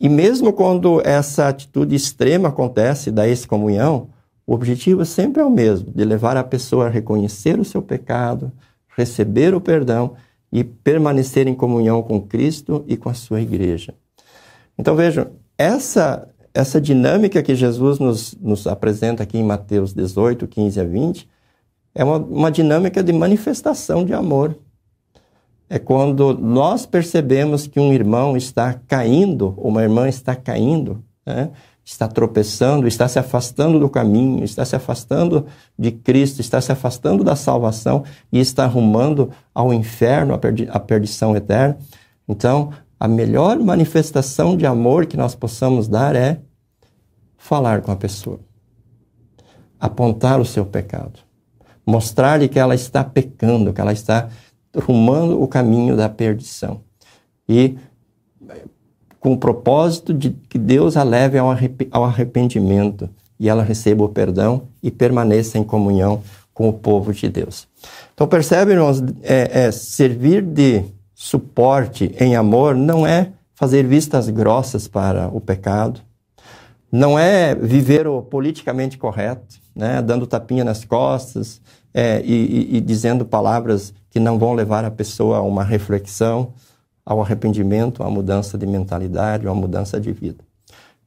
E 0.00 0.08
mesmo 0.08 0.52
quando 0.52 1.00
essa 1.04 1.48
atitude 1.48 1.94
extrema 1.94 2.48
acontece 2.48 3.10
da 3.10 3.28
excomunhão, 3.28 4.08
o 4.46 4.54
objetivo 4.54 5.04
sempre 5.04 5.40
é 5.40 5.44
o 5.44 5.50
mesmo, 5.50 5.90
de 5.90 6.04
levar 6.04 6.36
a 6.36 6.44
pessoa 6.44 6.86
a 6.86 6.90
reconhecer 6.90 7.58
o 7.58 7.64
seu 7.64 7.80
pecado, 7.80 8.52
receber 8.96 9.54
o 9.54 9.60
perdão 9.60 10.14
e 10.52 10.62
permanecer 10.62 11.48
em 11.48 11.54
comunhão 11.54 12.02
com 12.02 12.20
Cristo 12.20 12.84
e 12.86 12.96
com 12.96 13.08
a 13.08 13.14
sua 13.14 13.40
igreja. 13.40 13.94
Então 14.78 14.94
vejam, 14.94 15.28
essa, 15.56 16.28
essa 16.52 16.80
dinâmica 16.80 17.42
que 17.42 17.54
Jesus 17.54 17.98
nos, 17.98 18.34
nos 18.40 18.66
apresenta 18.66 19.22
aqui 19.22 19.38
em 19.38 19.44
Mateus 19.44 19.94
18, 19.94 20.46
15 20.46 20.80
a 20.80 20.84
20, 20.84 21.28
é 21.94 22.04
uma, 22.04 22.18
uma 22.18 22.50
dinâmica 22.50 23.02
de 23.02 23.12
manifestação 23.12 24.04
de 24.04 24.12
amor. 24.12 24.58
É 25.68 25.78
quando 25.78 26.36
nós 26.38 26.86
percebemos 26.86 27.66
que 27.66 27.80
um 27.80 27.92
irmão 27.92 28.36
está 28.36 28.74
caindo, 28.86 29.54
uma 29.56 29.82
irmã 29.82 30.08
está 30.08 30.36
caindo, 30.36 31.02
né? 31.26 31.50
está 31.84 32.08
tropeçando, 32.08 32.88
está 32.88 33.06
se 33.06 33.18
afastando 33.18 33.78
do 33.78 33.88
caminho, 33.88 34.42
está 34.42 34.64
se 34.64 34.74
afastando 34.74 35.46
de 35.78 35.90
Cristo, 35.92 36.40
está 36.40 36.60
se 36.60 36.72
afastando 36.72 37.22
da 37.22 37.36
salvação 37.36 38.04
e 38.32 38.38
está 38.40 38.64
arrumando 38.64 39.30
ao 39.54 39.72
inferno, 39.72 40.32
a, 40.32 40.38
perdi 40.38 40.66
a 40.70 40.80
perdição 40.80 41.36
eterna. 41.36 41.76
Então, 42.26 42.72
a 42.98 43.06
melhor 43.06 43.58
manifestação 43.58 44.56
de 44.56 44.64
amor 44.64 45.04
que 45.04 45.16
nós 45.16 45.34
possamos 45.34 45.86
dar 45.86 46.16
é 46.16 46.40
falar 47.36 47.82
com 47.82 47.92
a 47.92 47.96
pessoa, 47.96 48.40
apontar 49.78 50.40
o 50.40 50.44
seu 50.46 50.64
pecado, 50.64 51.20
mostrar-lhe 51.86 52.48
que 52.48 52.58
ela 52.58 52.74
está 52.74 53.04
pecando, 53.04 53.74
que 53.74 53.80
ela 53.80 53.92
está 53.92 54.30
rumando 54.74 55.42
o 55.42 55.46
caminho 55.46 55.96
da 55.96 56.08
perdição. 56.08 56.80
E 57.48 57.76
com 59.20 59.32
o 59.32 59.38
propósito 59.38 60.12
de 60.12 60.30
que 60.30 60.58
Deus 60.58 60.96
a 60.96 61.02
leve 61.02 61.38
ao 61.38 62.04
arrependimento 62.04 63.08
e 63.38 63.48
ela 63.48 63.62
receba 63.62 64.04
o 64.04 64.08
perdão 64.08 64.68
e 64.82 64.90
permaneça 64.90 65.58
em 65.58 65.64
comunhão 65.64 66.22
com 66.52 66.68
o 66.68 66.72
povo 66.72 67.12
de 67.12 67.28
Deus. 67.28 67.66
Então 68.12 68.26
percebe, 68.26 68.72
irmãos, 68.72 69.02
é, 69.22 69.66
é, 69.66 69.72
servir 69.72 70.42
de 70.42 70.84
suporte 71.14 72.14
em 72.18 72.36
amor 72.36 72.74
não 72.74 73.06
é 73.06 73.32
fazer 73.54 73.86
vistas 73.86 74.28
grossas 74.28 74.86
para 74.86 75.28
o 75.28 75.40
pecado, 75.40 76.00
não 76.90 77.18
é 77.18 77.54
viver 77.54 78.06
o 78.06 78.22
politicamente 78.22 78.98
correto, 78.98 79.56
né, 79.74 80.00
dando 80.00 80.26
tapinha 80.26 80.64
nas 80.64 80.84
costas 80.84 81.60
é, 81.94 82.20
e, 82.24 82.76
e, 82.76 82.80
dizendo 82.80 83.24
palavras 83.24 83.94
que 84.10 84.18
não 84.18 84.36
vão 84.36 84.52
levar 84.52 84.84
a 84.84 84.90
pessoa 84.90 85.38
a 85.38 85.42
uma 85.42 85.62
reflexão, 85.62 86.52
ao 87.06 87.22
arrependimento, 87.22 88.02
à 88.02 88.10
mudança 88.10 88.58
de 88.58 88.66
mentalidade, 88.66 89.46
à 89.46 89.54
mudança 89.54 90.00
de 90.00 90.10
vida. 90.10 90.42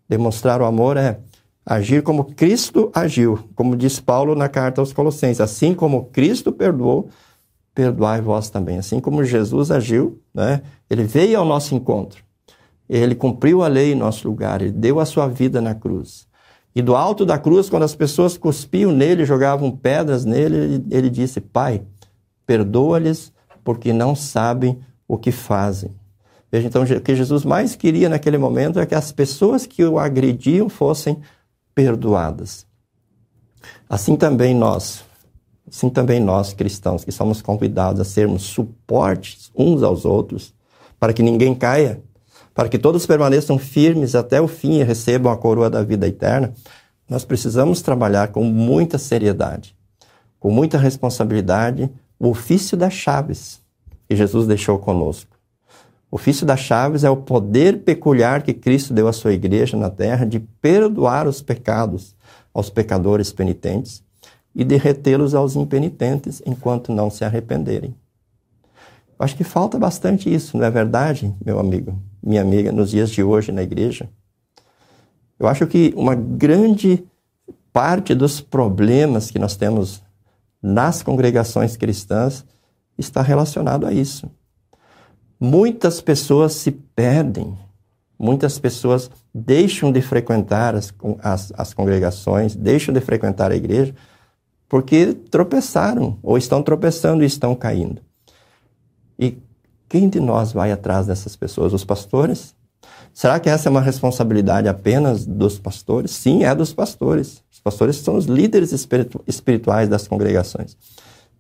Demonstrar 0.07 0.61
o 0.61 0.65
amor 0.65 0.95
é 0.95 1.19
agir 1.65 2.01
como 2.03 2.23
Cristo 2.23 2.89
agiu, 2.93 3.39
como 3.55 3.75
diz 3.75 3.99
Paulo 3.99 4.35
na 4.35 4.47
carta 4.47 4.79
aos 4.79 4.93
Colossenses. 4.93 5.41
Assim 5.41 5.73
como 5.73 6.05
Cristo 6.05 6.51
perdoou, 6.51 7.09
perdoai 7.73 8.21
vós 8.21 8.49
também. 8.49 8.77
Assim 8.77 8.99
como 8.99 9.23
Jesus 9.23 9.71
agiu, 9.71 10.21
né? 10.33 10.61
ele 10.89 11.03
veio 11.03 11.39
ao 11.39 11.45
nosso 11.45 11.75
encontro. 11.75 12.23
Ele 12.87 13.15
cumpriu 13.15 13.61
a 13.63 13.67
lei 13.67 13.91
em 13.91 13.95
nosso 13.95 14.27
lugar, 14.27 14.61
ele 14.61 14.71
deu 14.71 14.99
a 14.99 15.05
sua 15.05 15.27
vida 15.27 15.59
na 15.59 15.75
cruz. 15.75 16.25
E 16.77 16.81
do 16.83 16.95
alto 16.95 17.25
da 17.25 17.39
cruz, 17.39 17.71
quando 17.71 17.81
as 17.81 17.95
pessoas 17.95 18.37
cuspiam 18.37 18.91
nele, 18.91 19.25
jogavam 19.25 19.71
pedras 19.71 20.25
nele, 20.25 20.85
ele, 20.91 21.09
disse: 21.09 21.41
Pai, 21.41 21.81
perdoa-lhes, 22.45 23.33
porque 23.63 23.91
não 23.91 24.15
sabem 24.15 24.77
o 25.07 25.17
que 25.17 25.31
fazem. 25.31 25.89
Veja, 26.51 26.67
então, 26.67 26.83
o 26.83 27.01
que 27.01 27.15
Jesus 27.15 27.43
mais 27.43 27.75
queria 27.75 28.07
naquele 28.07 28.37
momento 28.37 28.79
é 28.79 28.85
que 28.85 28.93
as 28.93 29.11
pessoas 29.11 29.65
que 29.65 29.83
o 29.83 29.97
agrediam 29.97 30.69
fossem 30.69 31.19
perdoadas. 31.73 32.67
Assim 33.89 34.15
também 34.15 34.53
nós, 34.53 35.03
assim 35.67 35.89
também 35.89 36.19
nós 36.19 36.53
cristãos, 36.53 37.03
que 37.03 37.11
somos 37.11 37.41
convidados 37.41 37.99
a 38.01 38.05
sermos 38.05 38.43
suportes 38.43 39.51
uns 39.55 39.81
aos 39.81 40.05
outros, 40.05 40.53
para 40.99 41.11
que 41.11 41.23
ninguém 41.23 41.55
caia, 41.55 42.03
para 42.57 42.69
que 42.69 42.79
todos 42.79 43.05
permaneçam 43.05 43.59
firmes 43.59 44.15
até 44.15 44.41
o 44.41 44.47
fim 44.47 44.79
e 44.79 44.83
recebam 44.83 45.31
a 45.31 45.37
coroa 45.37 45.69
da 45.69 45.83
vida 45.83 46.07
eterna, 46.07 46.55
nós 47.07 47.23
precisamos 47.23 47.83
trabalhar 47.83 48.29
com 48.29 48.43
muita 48.43 48.97
seriedade, 48.97 49.75
com 50.39 50.49
muita 50.49 50.75
responsabilidade, 50.75 51.87
o 52.19 52.29
ofício 52.29 52.75
das 52.75 52.93
chaves 52.93 53.61
que 54.09 54.15
Jesus 54.15 54.47
deixou 54.47 54.79
conosco. 54.79 55.37
O 56.09 56.15
ofício 56.15 56.47
das 56.47 56.59
chaves 56.59 57.03
é 57.03 57.09
o 57.11 57.17
poder 57.17 57.83
peculiar 57.83 58.41
que 58.41 58.55
Cristo 58.55 58.91
deu 58.91 59.07
à 59.07 59.13
sua 59.13 59.33
igreja 59.33 59.77
na 59.77 59.91
terra 59.91 60.25
de 60.25 60.39
perdoar 60.39 61.27
os 61.27 61.43
pecados 61.43 62.15
aos 62.51 62.71
pecadores 62.71 63.31
penitentes 63.31 64.03
e 64.55 64.63
de 64.63 64.77
retê-los 64.77 65.35
aos 65.35 65.55
impenitentes 65.55 66.41
enquanto 66.43 66.91
não 66.91 67.11
se 67.11 67.23
arrependerem. 67.23 67.93
Acho 69.19 69.35
que 69.35 69.43
falta 69.43 69.79
bastante 69.79 70.31
isso, 70.31 70.57
não 70.57 70.65
é 70.65 70.69
verdade, 70.69 71.33
meu 71.43 71.59
amigo, 71.59 71.99
minha 72.21 72.41
amiga, 72.41 72.71
nos 72.71 72.91
dias 72.91 73.09
de 73.09 73.23
hoje 73.23 73.51
na 73.51 73.63
igreja? 73.63 74.09
Eu 75.39 75.47
acho 75.47 75.65
que 75.65 75.93
uma 75.95 76.13
grande 76.15 77.03
parte 77.73 78.13
dos 78.13 78.41
problemas 78.41 79.31
que 79.31 79.39
nós 79.39 79.55
temos 79.55 80.03
nas 80.61 81.01
congregações 81.01 81.77
cristãs 81.77 82.45
está 82.97 83.21
relacionado 83.21 83.85
a 83.85 83.93
isso. 83.93 84.29
Muitas 85.39 86.01
pessoas 86.01 86.53
se 86.53 86.71
perdem, 86.71 87.55
muitas 88.17 88.57
pessoas 88.57 89.09
deixam 89.33 89.91
de 89.91 90.01
frequentar 90.01 90.75
as, 90.75 90.93
as, 91.21 91.53
as 91.55 91.73
congregações, 91.73 92.55
deixam 92.55 92.93
de 92.93 92.99
frequentar 92.99 93.51
a 93.51 93.55
igreja, 93.55 93.93
porque 94.67 95.13
tropeçaram, 95.13 96.17
ou 96.23 96.37
estão 96.37 96.63
tropeçando 96.63 97.23
e 97.23 97.27
estão 97.27 97.55
caindo. 97.55 98.01
E 99.19 99.37
quem 99.89 100.09
de 100.09 100.19
nós 100.19 100.51
vai 100.51 100.71
atrás 100.71 101.07
dessas 101.07 101.35
pessoas? 101.35 101.73
Os 101.73 101.83
pastores? 101.85 102.55
Será 103.13 103.39
que 103.39 103.49
essa 103.49 103.67
é 103.67 103.71
uma 103.71 103.81
responsabilidade 103.81 104.67
apenas 104.67 105.25
dos 105.25 105.57
pastores? 105.57 106.11
Sim, 106.11 106.43
é 106.43 106.53
dos 106.53 106.73
pastores. 106.73 107.43
Os 107.51 107.59
pastores 107.59 107.95
são 107.97 108.15
os 108.15 108.25
líderes 108.25 108.71
espirituais 109.25 109.89
das 109.89 110.07
congregações. 110.07 110.77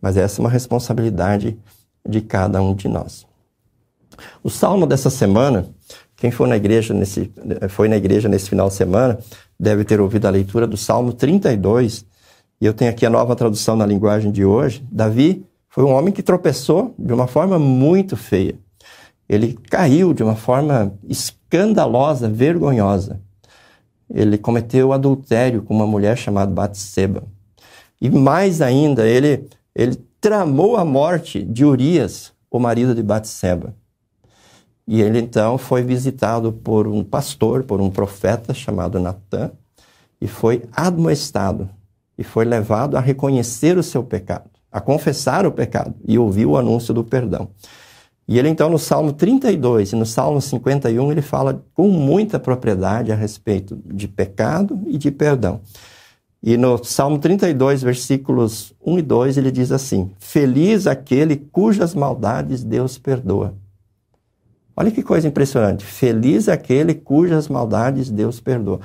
Mas 0.01 0.17
essa 0.17 0.39
é 0.39 0.43
uma 0.43 0.49
responsabilidade 0.49 1.57
de 2.07 2.21
cada 2.21 2.61
um 2.61 2.73
de 2.73 2.87
nós. 2.87 3.25
O 4.43 4.49
salmo 4.49 4.87
dessa 4.87 5.09
semana, 5.09 5.67
quem 6.15 6.31
for 6.31 6.47
na 6.47 6.57
igreja 6.57 6.93
nesse, 6.93 7.31
foi 7.69 7.87
na 7.87 7.97
igreja 7.97 8.27
nesse 8.27 8.49
final 8.49 8.69
de 8.69 8.73
semana, 8.73 9.19
deve 9.59 9.83
ter 9.83 10.01
ouvido 10.01 10.25
a 10.25 10.31
leitura 10.31 10.65
do 10.65 10.77
Salmo 10.77 11.13
32. 11.13 12.05
E 12.59 12.65
eu 12.65 12.73
tenho 12.73 12.89
aqui 12.89 13.05
a 13.05 13.09
nova 13.09 13.35
tradução 13.35 13.75
na 13.75 13.85
linguagem 13.85 14.31
de 14.31 14.43
hoje. 14.43 14.83
Davi 14.91 15.45
foi 15.69 15.83
um 15.83 15.91
homem 15.93 16.13
que 16.13 16.23
tropeçou 16.23 16.95
de 16.97 17.13
uma 17.13 17.27
forma 17.27 17.59
muito 17.59 18.15
feia. 18.15 18.57
Ele 19.27 19.53
caiu 19.69 20.13
de 20.13 20.23
uma 20.23 20.35
forma 20.35 20.93
escandalosa, 21.07 22.29
vergonhosa. 22.29 23.21
Ele 24.09 24.37
cometeu 24.37 24.93
adultério 24.93 25.61
com 25.61 25.75
uma 25.75 25.85
mulher 25.85 26.17
chamada 26.17 26.51
Batseba. 26.51 27.23
E 27.99 28.09
mais 28.09 28.61
ainda, 28.61 29.05
ele 29.07 29.49
ele 29.75 29.95
tramou 30.19 30.75
a 30.75 30.83
morte 30.83 31.43
de 31.43 31.63
Urias, 31.63 32.33
o 32.49 32.57
marido 32.57 32.95
de 32.95 33.03
Batseba. 33.03 33.75
E 34.87 35.01
ele 35.01 35.19
então 35.19 35.57
foi 35.57 35.83
visitado 35.83 36.51
por 36.51 36.87
um 36.87 37.03
pastor, 37.03 37.63
por 37.63 37.79
um 37.79 37.89
profeta 37.91 38.53
chamado 38.53 38.99
Natã, 38.99 39.51
e 40.19 40.27
foi 40.27 40.63
admoestado 40.71 41.69
e 42.17 42.23
foi 42.23 42.45
levado 42.45 42.97
a 42.97 42.99
reconhecer 42.99 43.77
o 43.77 43.83
seu 43.83 44.03
pecado, 44.03 44.49
a 44.71 44.79
confessar 44.79 45.45
o 45.45 45.51
pecado 45.51 45.95
e 46.07 46.17
ouvir 46.17 46.45
o 46.45 46.57
anúncio 46.57 46.93
do 46.93 47.03
perdão. 47.03 47.49
E 48.27 48.37
ele 48.37 48.49
então 48.49 48.69
no 48.69 48.77
Salmo 48.77 49.13
32 49.13 49.93
e 49.93 49.95
no 49.95 50.05
Salmo 50.05 50.41
51 50.41 51.11
ele 51.11 51.21
fala 51.21 51.63
com 51.73 51.87
muita 51.89 52.37
propriedade 52.37 53.11
a 53.11 53.15
respeito 53.15 53.79
de 53.85 54.07
pecado 54.07 54.81
e 54.85 54.97
de 54.97 55.09
perdão. 55.11 55.61
E 56.43 56.55
no 56.55 56.83
Salmo 56.83 57.17
32, 57.17 57.81
versículos 57.81 58.73
1 58.85 58.99
e 58.99 59.01
2, 59.01 59.37
ele 59.37 59.51
diz 59.51 59.71
assim: 59.71 60.11
Feliz 60.19 60.85
aquele 60.85 61.35
cujas 61.35 61.95
maldades 61.95 62.63
Deus 62.63 62.97
perdoa. 62.97 63.55
Olha 64.75 64.91
que 64.91 65.01
coisa 65.01 65.27
impressionante. 65.27 65.83
Feliz 65.83 66.47
aquele 66.47 66.93
cujas 66.93 67.47
maldades 67.47 68.11
Deus 68.11 68.39
perdoa. 68.39 68.79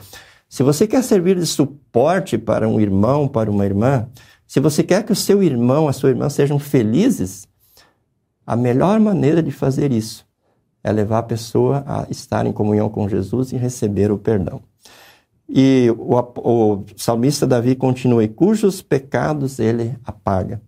Se 0.49 0.63
você 0.63 0.87
quer 0.87 1.03
servir 1.03 1.39
de 1.39 1.47
suporte 1.47 2.39
para 2.39 2.67
um 2.67 2.81
irmão, 2.81 3.29
para 3.29 3.51
uma 3.51 3.67
irmã, 3.67 4.07
se 4.53 4.61
você 4.61 4.83
quer 4.83 5.03
que 5.03 5.13
o 5.13 5.17
seu 5.17 5.43
irmão, 5.43 5.89
a 5.89 5.95
sua 5.95 6.11
irmã 6.11 6.29
sejam 6.29 6.59
felizes, 6.59 7.49
a 8.47 8.55
melhor 8.55 9.01
maneira 9.01 9.43
de 9.43 9.51
fazer 9.51 9.91
isso 9.91 10.27
é 10.85 10.93
levar 10.93 11.21
a 11.21 11.23
pessoa 11.23 11.83
a 11.87 12.07
estar 12.11 12.45
em 12.45 12.53
comunhão 12.53 12.91
com 12.91 13.09
Jesus 13.09 13.51
e 13.53 13.57
receber 13.57 14.13
o 14.13 14.19
perdão. 14.19 14.61
E 15.49 15.89
o, 15.97 16.19
o 16.37 16.85
salmista 16.99 17.47
Davi 17.47 17.75
continua: 17.75 18.29
cujos 18.29 18.83
pecados 18.83 19.59
ele 19.59 19.97
apaga. 20.05 20.61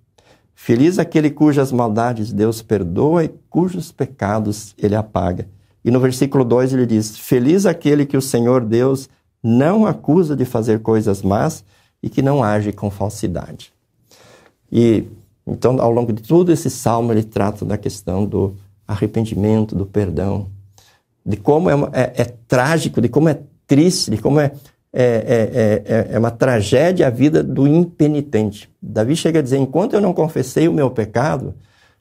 Feliz 0.54 0.98
aquele 0.98 1.28
cujas 1.28 1.70
maldades 1.70 2.32
Deus 2.32 2.62
perdoa 2.62 3.24
e 3.24 3.34
cujos 3.50 3.92
pecados 3.92 4.74
ele 4.78 4.96
apaga. 4.96 5.46
E 5.84 5.90
no 5.90 6.00
versículo 6.00 6.42
2 6.42 6.72
ele 6.72 6.86
diz: 6.86 7.18
Feliz 7.18 7.66
aquele 7.66 8.06
que 8.06 8.16
o 8.16 8.22
Senhor 8.22 8.64
Deus 8.64 9.10
não 9.42 9.84
acusa 9.84 10.34
de 10.34 10.46
fazer 10.46 10.80
coisas 10.80 11.20
más 11.20 11.62
e 12.02 12.08
que 12.08 12.22
não 12.22 12.42
age 12.42 12.72
com 12.72 12.90
falsidade. 12.90 13.73
E 14.74 15.06
então, 15.46 15.80
ao 15.80 15.90
longo 15.90 16.12
de 16.12 16.22
todo 16.22 16.50
esse 16.50 16.68
salmo, 16.68 17.12
ele 17.12 17.22
trata 17.22 17.64
da 17.64 17.78
questão 17.78 18.26
do 18.26 18.56
arrependimento, 18.88 19.74
do 19.76 19.86
perdão, 19.86 20.48
de 21.24 21.36
como 21.36 21.70
é, 21.70 21.74
é, 21.92 22.22
é 22.22 22.24
trágico, 22.24 23.00
de 23.00 23.08
como 23.08 23.28
é 23.28 23.38
triste, 23.66 24.10
de 24.10 24.18
como 24.18 24.40
é, 24.40 24.52
é, 24.92 25.82
é, 25.86 26.06
é, 26.12 26.18
uma 26.18 26.30
tragédia 26.30 27.06
a 27.06 27.10
vida 27.10 27.42
do 27.42 27.66
impenitente. 27.66 28.70
Davi 28.82 29.14
chega 29.14 29.38
a 29.38 29.42
dizer: 29.42 29.58
enquanto 29.58 29.94
eu 29.94 30.00
não 30.00 30.12
confessei 30.12 30.66
o 30.66 30.72
meu 30.72 30.90
pecado, 30.90 31.54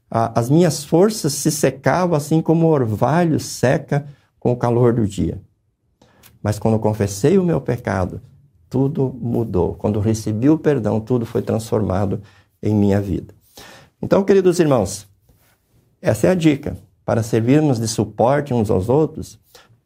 a, 0.10 0.40
as 0.40 0.50
minhas 0.50 0.84
forças 0.84 1.34
se 1.34 1.52
secavam 1.52 2.16
assim 2.16 2.42
como 2.42 2.68
o 2.68 2.72
orvalho 2.72 3.40
seca 3.40 4.06
com 4.40 4.52
o 4.52 4.58
calor 4.58 4.94
do 4.94 5.08
dia. 5.08 5.40
Mas 6.42 6.60
quando 6.60 6.80
confessei 6.80 7.38
o 7.38 7.44
meu 7.44 7.62
pecado, 7.62 8.22
tudo 8.70 9.16
mudou. 9.22 9.76
Quando 9.76 10.00
recebi 10.00 10.50
o 10.50 10.58
perdão, 10.58 11.00
tudo 11.00 11.26
foi 11.26 11.42
transformado 11.42 12.22
em 12.64 12.74
minha 12.74 13.02
vida. 13.02 13.36
Então, 14.02 14.24
queridos 14.24 14.60
irmãos, 14.60 15.06
essa 16.02 16.28
é 16.28 16.30
a 16.32 16.36
dica. 16.36 16.78
Para 17.06 17.22
servirmos 17.22 17.80
de 17.80 17.88
suporte 17.88 18.54
uns 18.54 18.72
aos 18.72 18.88
outros, 18.88 19.38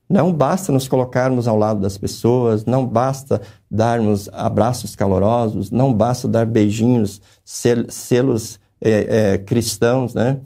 não 0.08 0.32
basta 0.32 0.72
nos 0.72 0.88
colocarmos 0.88 1.48
ao 1.48 1.58
lado 1.58 1.82
das 1.82 1.98
pessoas, 1.98 2.64
não 2.64 2.86
basta 2.86 3.42
darmos 3.70 4.30
abraços 4.32 4.96
calorosos, 4.96 5.72
não 5.72 5.92
basta 5.92 6.28
dar 6.28 6.46
beijinhos, 6.46 7.20
sel 7.44 7.90
selos 7.90 8.60
é, 8.80 9.34
é, 9.34 9.38
cristãos, 9.40 10.14
né? 10.14 10.40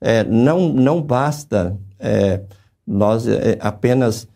É, 0.00 0.22
não, 0.22 0.68
não 0.68 1.02
basta 1.02 1.76
é, 1.98 2.42
nós 2.86 3.26
é, 3.26 3.58
apenas 3.60 4.28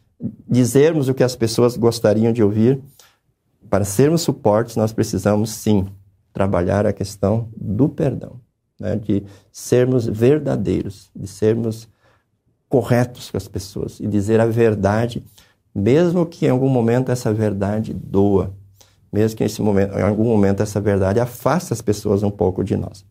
dizermos 0.48 1.08
o 1.08 1.14
que 1.14 1.22
as 1.22 1.36
pessoas 1.36 1.76
gostariam 1.76 2.32
de 2.32 2.42
ouvir. 2.42 2.80
Para 3.70 3.84
sermos 3.84 4.22
suportes, 4.22 4.76
nós 4.76 4.92
precisamos 4.92 5.50
sim 5.50 5.86
trabalhar 6.32 6.86
a 6.86 6.92
questão 6.92 7.48
do 7.56 7.88
perdão, 7.88 8.40
né? 8.80 8.96
de 8.96 9.24
sermos 9.50 10.06
verdadeiros, 10.06 11.10
de 11.14 11.26
sermos 11.26 11.88
corretos 12.68 13.30
com 13.30 13.36
as 13.36 13.46
pessoas 13.46 14.00
e 14.00 14.06
dizer 14.06 14.40
a 14.40 14.46
verdade, 14.46 15.22
mesmo 15.74 16.24
que 16.24 16.46
em 16.46 16.50
algum 16.50 16.68
momento 16.68 17.12
essa 17.12 17.32
verdade 17.32 17.92
doa, 17.92 18.54
mesmo 19.12 19.36
que 19.36 19.62
momento, 19.62 19.98
em 19.98 20.02
algum 20.02 20.24
momento 20.24 20.62
essa 20.62 20.80
verdade 20.80 21.20
afaste 21.20 21.72
as 21.72 21.82
pessoas 21.82 22.22
um 22.22 22.30
pouco 22.30 22.64
de 22.64 22.76
nós. 22.76 23.04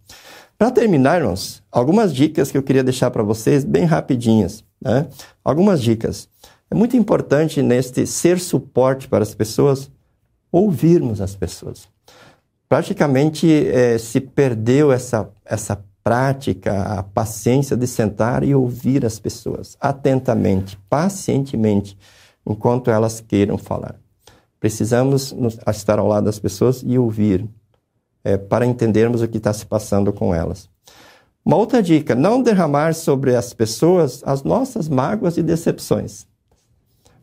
Para 0.57 0.71
terminar, 0.71 1.19
irmãos, 1.21 1.63
algumas 1.71 2.13
dicas 2.13 2.51
que 2.51 2.57
eu 2.57 2.63
queria 2.63 2.83
deixar 2.83 3.09
para 3.11 3.23
vocês 3.23 3.63
bem 3.63 3.83
rapidinhas. 3.85 4.63
Né? 4.79 5.07
Algumas 5.43 5.81
dicas. 5.81 6.27
É 6.69 6.75
muito 6.75 6.95
importante 6.95 7.61
neste 7.61 8.05
ser 8.05 8.39
suporte 8.39 9.07
para 9.07 9.23
as 9.23 9.33
pessoas 9.33 9.91
ouvirmos 10.51 11.21
as 11.21 11.35
pessoas 11.35 11.87
praticamente 12.71 13.67
é, 13.67 13.97
se 13.97 14.21
perdeu 14.21 14.93
essa, 14.93 15.29
essa 15.43 15.83
prática, 16.01 16.83
a 16.83 17.03
paciência 17.03 17.75
de 17.75 17.85
sentar 17.85 18.45
e 18.45 18.55
ouvir 18.55 19.05
as 19.05 19.19
pessoas 19.19 19.75
atentamente, 19.77 20.79
pacientemente, 20.89 21.97
enquanto 22.47 22.89
elas 22.89 23.19
queiram 23.19 23.57
falar. 23.57 23.95
Precisamos 24.57 25.35
estar 25.67 25.99
ao 25.99 26.07
lado 26.07 26.23
das 26.23 26.39
pessoas 26.39 26.81
e 26.81 26.97
ouvir, 26.97 27.45
é, 28.23 28.37
para 28.37 28.65
entendermos 28.65 29.21
o 29.21 29.27
que 29.27 29.37
está 29.37 29.51
se 29.51 29.65
passando 29.65 30.13
com 30.13 30.33
elas. 30.33 30.69
Uma 31.43 31.57
outra 31.57 31.83
dica: 31.83 32.15
não 32.15 32.41
derramar 32.41 32.95
sobre 32.95 33.35
as 33.35 33.53
pessoas 33.53 34.23
as 34.25 34.43
nossas 34.43 34.87
mágoas 34.87 35.35
e 35.35 35.43
decepções. 35.43 36.25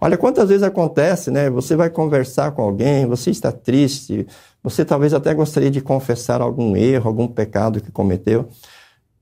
Olha 0.00 0.16
quantas 0.16 0.48
vezes 0.48 0.62
acontece, 0.62 1.30
né? 1.30 1.50
Você 1.50 1.74
vai 1.74 1.90
conversar 1.90 2.52
com 2.52 2.62
alguém, 2.62 3.04
você 3.06 3.30
está 3.30 3.50
triste, 3.50 4.26
você 4.62 4.84
talvez 4.84 5.12
até 5.12 5.34
gostaria 5.34 5.70
de 5.70 5.80
confessar 5.80 6.40
algum 6.40 6.76
erro, 6.76 7.08
algum 7.08 7.26
pecado 7.26 7.80
que 7.80 7.90
cometeu, 7.90 8.48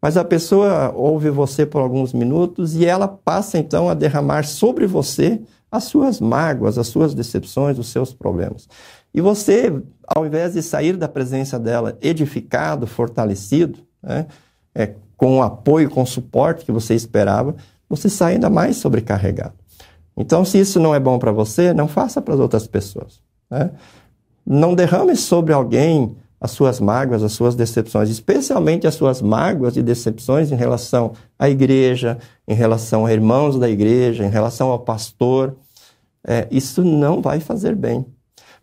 mas 0.03 0.17
a 0.17 0.25
pessoa 0.25 0.93
ouve 0.95 1.31
você 1.31 1.65
por 1.65 1.81
alguns 1.81 2.13
minutos 2.13 2.77
e 2.77 2.85
ela 2.85 3.09
passa 3.09 3.59
então 3.59 3.89
a 3.89 3.95
derramar 3.95 4.45
sobre 4.45 4.87
você 4.87 5.41
as 5.71 5.85
suas 5.85 6.21
mágoas, 6.21 6.79
as 6.79 6.87
suas 6.87 7.15
decepções, 7.15 7.79
os 7.79 7.89
seus 7.89 8.13
problemas. 8.13 8.69
E 9.13 9.21
você, 9.21 9.73
ao 10.07 10.27
invés 10.27 10.53
de 10.53 10.63
sair 10.63 10.97
da 10.97 11.09
presença 11.09 11.59
dela 11.59 11.97
edificado, 12.03 12.87
fortalecido, 12.87 13.79
né, 14.03 14.27
é, 14.75 14.95
com 15.17 15.39
o 15.39 15.43
apoio, 15.43 15.89
com 15.89 16.03
o 16.03 16.07
suporte 16.07 16.65
que 16.65 16.73
você 16.73 16.95
esperava, 16.95 17.57
você 17.89 18.11
sai 18.11 18.35
ainda 18.35 18.51
mais 18.51 18.77
sobrecarregado. 18.77 19.55
Então, 20.17 20.45
se 20.45 20.59
isso 20.59 20.81
não 20.81 20.95
é 20.95 21.01
bom 21.01 21.19
para 21.19 21.33
você, 21.33 21.75
não 21.75 21.87
faça 21.87 22.23
para 22.23 22.35
as 22.35 22.41
outras 22.41 22.67
pessoas. 22.67 23.21
Né? 23.51 23.71
Não 24.45 24.75
derrame 24.75 25.15
sobre 25.17 25.53
alguém 25.53 26.17
as 26.41 26.51
suas 26.51 26.81
mágoas, 26.81 27.23
as 27.23 27.33
suas 27.33 27.55
decepções, 27.55 28.09
especialmente 28.09 28.87
as 28.87 28.95
suas 28.95 29.21
mágoas 29.21 29.77
e 29.77 29.83
decepções 29.83 30.53
em 30.53 30.55
relação 30.55 31.13
à 31.39 31.49
igreja, 31.49 32.19
em 32.47 32.55
relação 32.55 33.07
a 33.07 33.13
irmãos 33.13 33.59
da 33.59 33.69
igreja, 33.69 34.25
em 34.25 34.31
relação 34.31 34.71
ao 34.71 34.79
pastor. 34.79 35.57
É, 36.27 36.47
isso 36.51 36.85
não 36.85 37.21
vai 37.21 37.41
fazer 37.41 37.75
bem. 37.75 38.05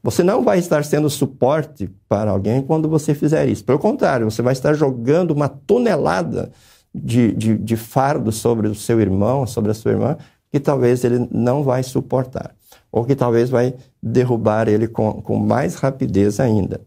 Você 0.03 0.21
não 0.21 0.43
vai 0.43 0.59
estar 0.59 0.83
sendo 0.83 1.09
suporte 1.09 1.89
para 2.09 2.31
alguém 2.31 2.61
quando 2.61 2.89
você 2.89 3.15
fizer 3.15 3.47
isso. 3.47 3.63
Pelo 3.63 3.79
contrário, 3.79 4.29
você 4.29 4.41
vai 4.41 4.53
estar 4.53 4.73
jogando 4.73 5.31
uma 5.31 5.47
tonelada 5.47 6.51
de, 6.93 7.31
de, 7.31 7.57
de 7.57 7.75
fardo 7.77 8.31
sobre 8.31 8.67
o 8.67 8.75
seu 8.75 8.99
irmão, 8.99 9.47
sobre 9.47 9.71
a 9.71 9.73
sua 9.73 9.91
irmã, 9.91 10.17
que 10.53 10.59
talvez 10.59 11.03
ele 11.03 11.27
não 11.31 11.63
vai 11.63 11.81
suportar, 11.81 12.55
ou 12.91 13.03
que 13.03 13.15
talvez 13.15 13.49
vai 13.49 13.73
derrubar 13.99 14.69
ele 14.69 14.87
com, 14.87 15.13
com 15.13 15.35
mais 15.35 15.73
rapidez 15.73 16.39
ainda. 16.39 16.79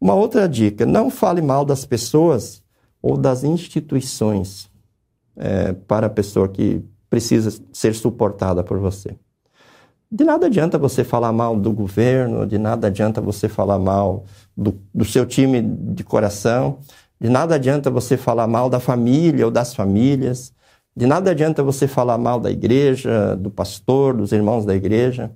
Uma 0.00 0.14
outra 0.14 0.48
dica: 0.48 0.84
não 0.84 1.08
fale 1.08 1.40
mal 1.40 1.64
das 1.64 1.86
pessoas 1.86 2.64
ou 3.00 3.16
das 3.16 3.44
instituições 3.44 4.68
é, 5.36 5.72
para 5.72 6.08
a 6.08 6.10
pessoa 6.10 6.48
que 6.48 6.84
precisa 7.08 7.56
ser 7.72 7.94
suportada 7.94 8.64
por 8.64 8.80
você. 8.80 9.16
De 10.10 10.24
nada 10.24 10.46
adianta 10.46 10.76
você 10.76 11.04
falar 11.04 11.30
mal 11.30 11.56
do 11.56 11.72
governo, 11.72 12.44
de 12.44 12.58
nada 12.58 12.88
adianta 12.88 13.20
você 13.20 13.48
falar 13.48 13.78
mal 13.78 14.24
do, 14.56 14.76
do 14.92 15.04
seu 15.04 15.24
time 15.24 15.62
de 15.62 16.02
coração, 16.02 16.78
de 17.20 17.28
nada 17.28 17.54
adianta 17.54 17.88
você 17.88 18.16
falar 18.16 18.48
mal 18.48 18.68
da 18.68 18.80
família 18.80 19.44
ou 19.44 19.52
das 19.52 19.76
famílias, 19.76 20.52
de 20.96 21.04
nada 21.04 21.32
adianta 21.32 21.62
você 21.62 21.86
falar 21.86 22.16
mal 22.16 22.40
da 22.40 22.50
igreja, 22.50 23.36
do 23.36 23.50
pastor, 23.50 24.16
dos 24.16 24.32
irmãos 24.32 24.64
da 24.64 24.74
igreja. 24.74 25.30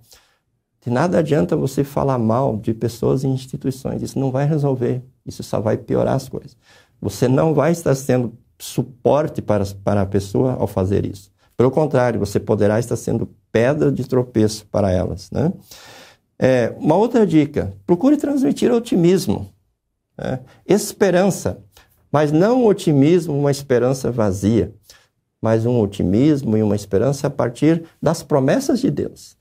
De 0.81 0.89
nada 0.91 1.19
adianta 1.19 1.55
você 1.55 1.85
falar 1.85 2.17
mal 2.17 2.57
de 2.57 2.73
pessoas 2.73 3.23
e 3.25 3.27
instituições. 3.27 4.01
Isso 4.01 4.19
não 4.19 4.31
vai 4.31 4.47
resolver. 4.47 5.03
Isso 5.27 5.43
só 5.43 5.61
vai 5.61 5.77
piorar 5.77 6.15
as 6.15 6.31
coisas. 6.31 6.57
Você 6.99 7.29
não 7.29 7.53
vai 7.53 7.73
estar 7.73 7.95
sendo 7.95 8.33
suporte 8.59 9.43
para, 9.43 9.65
para 9.85 10.01
a 10.01 10.07
pessoa 10.07 10.55
ao 10.55 10.67
fazer 10.67 11.05
isso. 11.05 11.31
Pelo 11.59 11.71
contrário, 11.71 12.19
você 12.19 12.41
poderá 12.41 12.79
estar 12.81 12.97
sendo 12.97 13.29
pedra 13.53 13.93
de 13.93 14.09
tropeço 14.09 14.67
para 14.67 14.91
elas. 14.91 15.31
Né? 15.31 15.53
É, 16.39 16.75
uma 16.79 16.97
outra 16.97 17.27
dica: 17.27 17.75
procure 17.87 18.17
transmitir 18.17 18.73
otimismo, 18.73 19.51
né? 20.17 20.41
esperança, 20.67 21.59
mas 22.11 22.33
não 22.33 22.65
otimismo, 22.65 23.39
uma 23.39 23.51
esperança 23.51 24.11
vazia 24.11 24.73
mas 25.41 25.65
um 25.67 25.81
otimismo 25.81 26.57
e 26.57 26.63
uma 26.63 26.77
esperança 26.77 27.27
a 27.27 27.31
partir 27.31 27.85
das 28.01 28.23
promessas 28.23 28.81
de 28.81 28.91
Deus. 28.91 29.37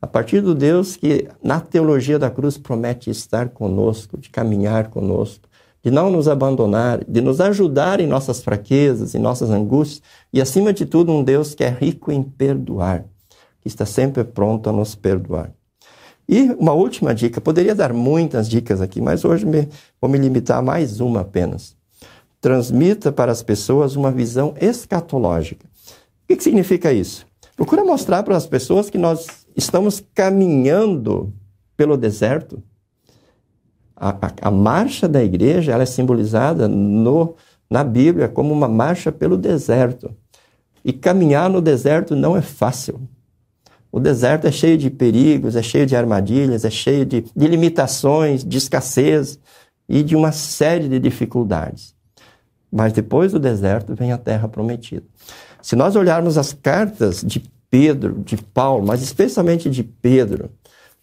A 0.00 0.06
partir 0.06 0.40
do 0.40 0.54
Deus 0.54 0.96
que, 0.96 1.28
na 1.42 1.60
teologia 1.60 2.18
da 2.18 2.28
cruz, 2.30 2.58
promete 2.58 3.08
estar 3.10 3.50
conosco, 3.50 4.18
de 4.18 4.30
caminhar 4.30 4.88
conosco, 4.88 5.48
de 5.82 5.90
não 5.90 6.10
nos 6.10 6.26
abandonar, 6.26 7.04
de 7.04 7.20
nos 7.20 7.40
ajudar 7.40 8.00
em 8.00 8.06
nossas 8.06 8.42
fraquezas, 8.42 9.14
em 9.14 9.18
nossas 9.18 9.50
angústias, 9.50 10.02
e 10.32 10.40
acima 10.40 10.72
de 10.72 10.86
tudo, 10.86 11.12
um 11.12 11.22
Deus 11.22 11.54
que 11.54 11.62
é 11.64 11.68
rico 11.68 12.10
em 12.10 12.22
perdoar, 12.22 13.04
que 13.60 13.68
está 13.68 13.86
sempre 13.86 14.24
pronto 14.24 14.68
a 14.68 14.72
nos 14.72 14.94
perdoar. 14.94 15.52
E 16.28 16.50
uma 16.52 16.72
última 16.72 17.14
dica, 17.14 17.40
poderia 17.40 17.74
dar 17.74 17.92
muitas 17.92 18.48
dicas 18.48 18.80
aqui, 18.80 19.00
mas 19.00 19.24
hoje 19.24 19.44
me, 19.44 19.68
vou 20.00 20.10
me 20.10 20.18
limitar 20.18 20.58
a 20.58 20.62
mais 20.62 21.00
uma 21.00 21.20
apenas. 21.20 21.76
Transmita 22.42 23.12
para 23.12 23.30
as 23.30 23.40
pessoas 23.40 23.94
uma 23.94 24.10
visão 24.10 24.52
escatológica. 24.60 25.64
O 25.64 26.34
que, 26.36 26.42
significa 26.42 26.92
isso? 26.92 27.24
Procura 27.54 27.84
mostrar 27.84 28.24
para 28.24 28.36
as 28.36 28.48
pessoas 28.48 28.90
que 28.90 28.98
nós 28.98 29.46
estamos 29.56 30.02
caminhando 30.12 31.32
pelo 31.76 31.96
deserto. 31.96 32.60
A, 33.94 34.10
a, 34.10 34.32
a 34.48 34.50
marcha 34.50 35.06
da 35.06 35.22
igreja 35.22 35.70
ela 35.70 35.84
é 35.84 35.86
simbolizada 35.86 36.66
no, 36.66 37.36
na 37.70 37.84
Bíblia 37.84 38.28
como 38.28 38.52
uma 38.52 38.66
marcha 38.66 39.12
pelo 39.12 39.36
deserto. 39.36 40.12
E 40.84 40.92
caminhar 40.92 41.48
no 41.48 41.60
deserto 41.60 42.16
não 42.16 42.36
é 42.36 42.42
fácil. 42.42 43.00
O 43.92 44.00
deserto 44.00 44.48
é 44.48 44.50
cheio 44.50 44.76
de 44.76 44.90
perigos, 44.90 45.54
é 45.54 45.62
cheio 45.62 45.86
de 45.86 45.94
armadilhas, 45.94 46.64
é 46.64 46.70
cheio 46.70 47.06
de, 47.06 47.24
de 47.36 47.46
limitações, 47.46 48.44
de 48.44 48.58
escassez 48.58 49.38
e 49.88 50.02
de 50.02 50.16
uma 50.16 50.32
série 50.32 50.88
de 50.88 50.98
dificuldades. 50.98 51.91
Mas 52.72 52.92
depois 52.92 53.32
do 53.32 53.38
deserto 53.38 53.94
vem 53.94 54.12
a 54.12 54.18
terra 54.18 54.48
prometida. 54.48 55.04
Se 55.60 55.76
nós 55.76 55.94
olharmos 55.94 56.38
as 56.38 56.52
cartas 56.52 57.22
de 57.22 57.44
Pedro, 57.70 58.20
de 58.24 58.36
Paulo, 58.36 58.86
mas 58.86 59.02
especialmente 59.02 59.70
de 59.70 59.82
Pedro, 59.82 60.50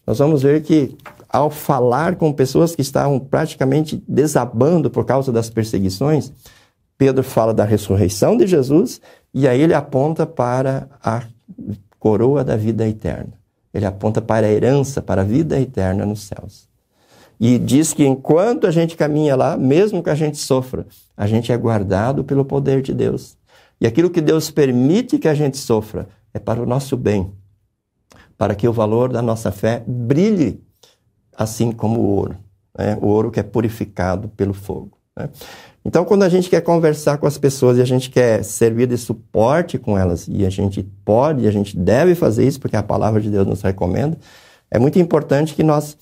nós 0.06 0.18
vamos 0.18 0.42
ver 0.42 0.62
que 0.62 0.96
ao 1.28 1.50
falar 1.50 2.16
com 2.16 2.32
pessoas 2.32 2.74
que 2.74 2.82
estavam 2.82 3.18
praticamente 3.20 4.02
desabando 4.08 4.90
por 4.90 5.04
causa 5.04 5.30
das 5.30 5.48
perseguições, 5.48 6.32
Pedro 6.98 7.22
fala 7.22 7.54
da 7.54 7.64
ressurreição 7.64 8.36
de 8.36 8.46
Jesus 8.46 9.00
e 9.32 9.48
aí 9.48 9.60
ele 9.60 9.74
aponta 9.74 10.26
para 10.26 10.88
a 11.02 11.22
coroa 11.98 12.44
da 12.44 12.56
vida 12.56 12.86
eterna. 12.86 13.32
Ele 13.72 13.86
aponta 13.86 14.20
para 14.20 14.46
a 14.46 14.50
herança, 14.50 15.00
para 15.00 15.22
a 15.22 15.24
vida 15.24 15.60
eterna 15.60 16.04
nos 16.04 16.22
céus. 16.22 16.69
E 17.40 17.58
diz 17.58 17.94
que 17.94 18.04
enquanto 18.04 18.66
a 18.66 18.70
gente 18.70 18.94
caminha 18.94 19.34
lá, 19.34 19.56
mesmo 19.56 20.02
que 20.02 20.10
a 20.10 20.14
gente 20.14 20.36
sofra, 20.36 20.86
a 21.16 21.26
gente 21.26 21.50
é 21.50 21.56
guardado 21.56 22.22
pelo 22.22 22.44
poder 22.44 22.82
de 22.82 22.92
Deus. 22.92 23.38
E 23.80 23.86
aquilo 23.86 24.10
que 24.10 24.20
Deus 24.20 24.50
permite 24.50 25.18
que 25.18 25.26
a 25.26 25.32
gente 25.32 25.56
sofra 25.56 26.06
é 26.34 26.38
para 26.38 26.62
o 26.62 26.66
nosso 26.66 26.98
bem, 26.98 27.32
para 28.36 28.54
que 28.54 28.68
o 28.68 28.72
valor 28.72 29.10
da 29.10 29.22
nossa 29.22 29.50
fé 29.50 29.82
brilhe 29.86 30.62
assim 31.34 31.72
como 31.72 32.00
o 32.00 32.16
ouro, 32.16 32.36
né? 32.78 32.98
o 33.00 33.06
ouro 33.06 33.30
que 33.30 33.40
é 33.40 33.42
purificado 33.42 34.28
pelo 34.28 34.52
fogo. 34.52 34.98
Né? 35.16 35.30
Então, 35.82 36.04
quando 36.04 36.24
a 36.24 36.28
gente 36.28 36.50
quer 36.50 36.60
conversar 36.60 37.16
com 37.16 37.26
as 37.26 37.38
pessoas 37.38 37.78
e 37.78 37.80
a 37.80 37.86
gente 37.86 38.10
quer 38.10 38.44
servir 38.44 38.86
de 38.86 38.98
suporte 38.98 39.78
com 39.78 39.96
elas, 39.96 40.28
e 40.28 40.44
a 40.44 40.50
gente 40.50 40.82
pode, 40.82 41.44
e 41.44 41.48
a 41.48 41.50
gente 41.50 41.74
deve 41.74 42.14
fazer 42.14 42.46
isso, 42.46 42.60
porque 42.60 42.76
a 42.76 42.82
palavra 42.82 43.18
de 43.18 43.30
Deus 43.30 43.46
nos 43.46 43.62
recomenda, 43.62 44.18
é 44.70 44.78
muito 44.78 44.98
importante 44.98 45.54
que 45.54 45.62
nós 45.62 45.96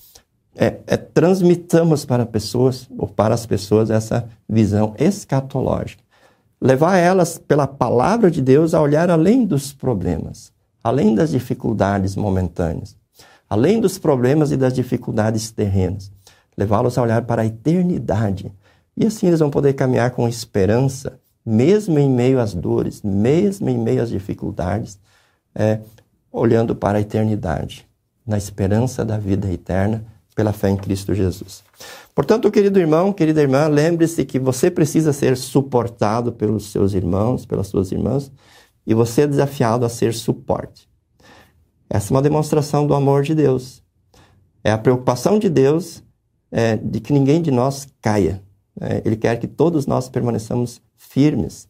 é, 0.61 0.77
é, 0.85 0.97
transmitamos 0.97 2.03
para 2.03 2.25
pessoas, 2.25 2.89
ou 2.97 3.07
para 3.07 3.33
as 3.33 3.45
pessoas, 3.45 3.89
essa 3.89 4.27
visão 4.47 4.93
escatológica. 4.99 6.03
Levar 6.59 6.97
elas, 6.97 7.37
pela 7.37 7.65
palavra 7.65 8.29
de 8.29 8.41
Deus, 8.41 8.73
a 8.73 8.81
olhar 8.81 9.09
além 9.09 9.45
dos 9.45 9.71
problemas, 9.71 10.51
além 10.83 11.15
das 11.15 11.29
dificuldades 11.31 12.17
momentâneas, 12.17 12.97
além 13.49 13.79
dos 13.79 13.97
problemas 13.97 14.51
e 14.51 14.57
das 14.57 14.73
dificuldades 14.73 15.49
terrenas. 15.49 16.11
Levá-los 16.57 16.97
a 16.97 17.03
olhar 17.03 17.21
para 17.21 17.43
a 17.43 17.45
eternidade 17.45 18.51
e 18.97 19.05
assim 19.05 19.27
eles 19.27 19.39
vão 19.39 19.49
poder 19.49 19.71
caminhar 19.73 20.11
com 20.11 20.27
esperança, 20.27 21.17
mesmo 21.45 21.97
em 21.97 22.09
meio 22.09 22.37
às 22.37 22.53
dores, 22.53 23.01
mesmo 23.01 23.69
em 23.69 23.77
meio 23.77 24.03
às 24.03 24.09
dificuldades, 24.09 24.99
é, 25.55 25.79
olhando 26.29 26.75
para 26.75 26.97
a 26.97 27.01
eternidade, 27.01 27.87
na 28.27 28.37
esperança 28.37 29.05
da 29.05 29.17
vida 29.17 29.49
eterna 29.49 30.03
pela 30.39 30.53
fé 30.53 30.69
em 30.69 30.77
Cristo 30.77 31.13
Jesus. 31.13 31.65
Portanto, 32.15 32.49
querido 32.49 32.79
irmão, 32.79 33.11
querida 33.11 33.41
irmã, 33.41 33.67
lembre-se 33.67 34.23
que 34.23 34.39
você 34.39 34.71
precisa 34.71 35.11
ser 35.11 35.35
suportado 35.35 36.31
pelos 36.31 36.71
seus 36.71 36.93
irmãos, 36.93 37.45
pelas 37.45 37.67
suas 37.67 37.91
irmãs, 37.91 38.31
e 38.87 38.93
você 38.93 39.23
é 39.23 39.27
desafiado 39.27 39.83
a 39.83 39.89
ser 39.89 40.13
suporte. 40.13 40.87
Essa 41.89 42.13
é 42.13 42.15
uma 42.15 42.21
demonstração 42.21 42.87
do 42.87 42.93
amor 42.93 43.23
de 43.23 43.35
Deus. 43.35 43.83
É 44.63 44.71
a 44.71 44.77
preocupação 44.77 45.37
de 45.37 45.49
Deus 45.49 46.01
é, 46.49 46.77
de 46.77 47.01
que 47.01 47.11
ninguém 47.11 47.41
de 47.41 47.51
nós 47.51 47.85
caia, 48.01 48.41
é, 48.79 49.01
ele 49.03 49.17
quer 49.17 49.37
que 49.41 49.47
todos 49.47 49.85
nós 49.85 50.07
permaneçamos 50.07 50.81
firmes 50.95 51.67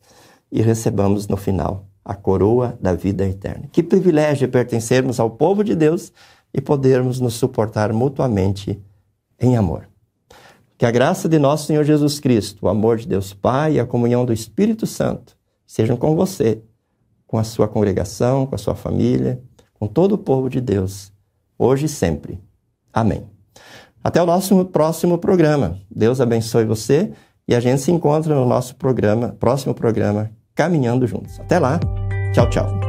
e 0.52 0.62
recebamos 0.62 1.28
no 1.28 1.38
final 1.38 1.88
a 2.06 2.14
coroa 2.14 2.78
da 2.80 2.94
vida 2.94 3.28
eterna. 3.28 3.68
Que 3.72 3.82
privilégio 3.82 4.48
pertencermos 4.48 5.20
ao 5.20 5.32
povo 5.32 5.64
de 5.64 5.74
Deus 5.74 6.14
e 6.54 6.60
podermos 6.60 7.20
nos 7.20 7.36
suportar 7.36 7.94
mutuamente 7.94 8.82
em 9.40 9.56
amor. 9.56 9.88
Que 10.78 10.86
a 10.86 10.92
graça 10.92 11.28
de 11.28 11.38
nosso 11.38 11.68
Senhor 11.68 11.84
Jesus 11.84 12.20
Cristo, 12.20 12.66
o 12.66 12.70
amor 12.70 12.98
de 12.98 13.08
Deus 13.08 13.34
Pai 13.34 13.74
e 13.74 13.80
a 13.80 13.86
comunhão 13.86 14.26
do 14.26 14.34
Espírito 14.34 14.88
Santo 14.88 15.38
sejam 15.66 15.98
com 15.98 16.16
você, 16.16 16.62
com 17.28 17.38
a 17.38 17.44
sua 17.44 17.68
congregação, 17.68 18.46
com 18.46 18.56
a 18.56 18.58
sua 18.58 18.76
família, 18.76 19.42
com 19.74 19.88
todo 19.88 20.14
o 20.14 20.18
povo 20.18 20.50
de 20.50 20.60
Deus, 20.60 21.12
hoje 21.58 21.86
e 21.86 21.90
sempre. 21.90 22.40
Amém. 22.92 23.28
Até 24.04 24.22
o 24.22 24.26
nosso 24.26 24.66
próximo 24.66 25.18
programa. 25.18 25.78
Deus 25.92 26.20
abençoe 26.20 26.66
você 26.66 27.12
e 27.48 27.54
a 27.54 27.60
gente 27.60 27.82
se 27.82 27.92
encontra 27.92 28.34
no 28.34 28.46
nosso 28.46 28.76
programa, 28.76 29.36
próximo 29.40 29.74
programa, 29.74 30.32
Caminhando 30.56 31.06
Juntos. 31.06 31.40
Até 31.40 31.60
lá. 31.60 31.80
Tchau, 32.34 32.50
tchau. 32.50 32.89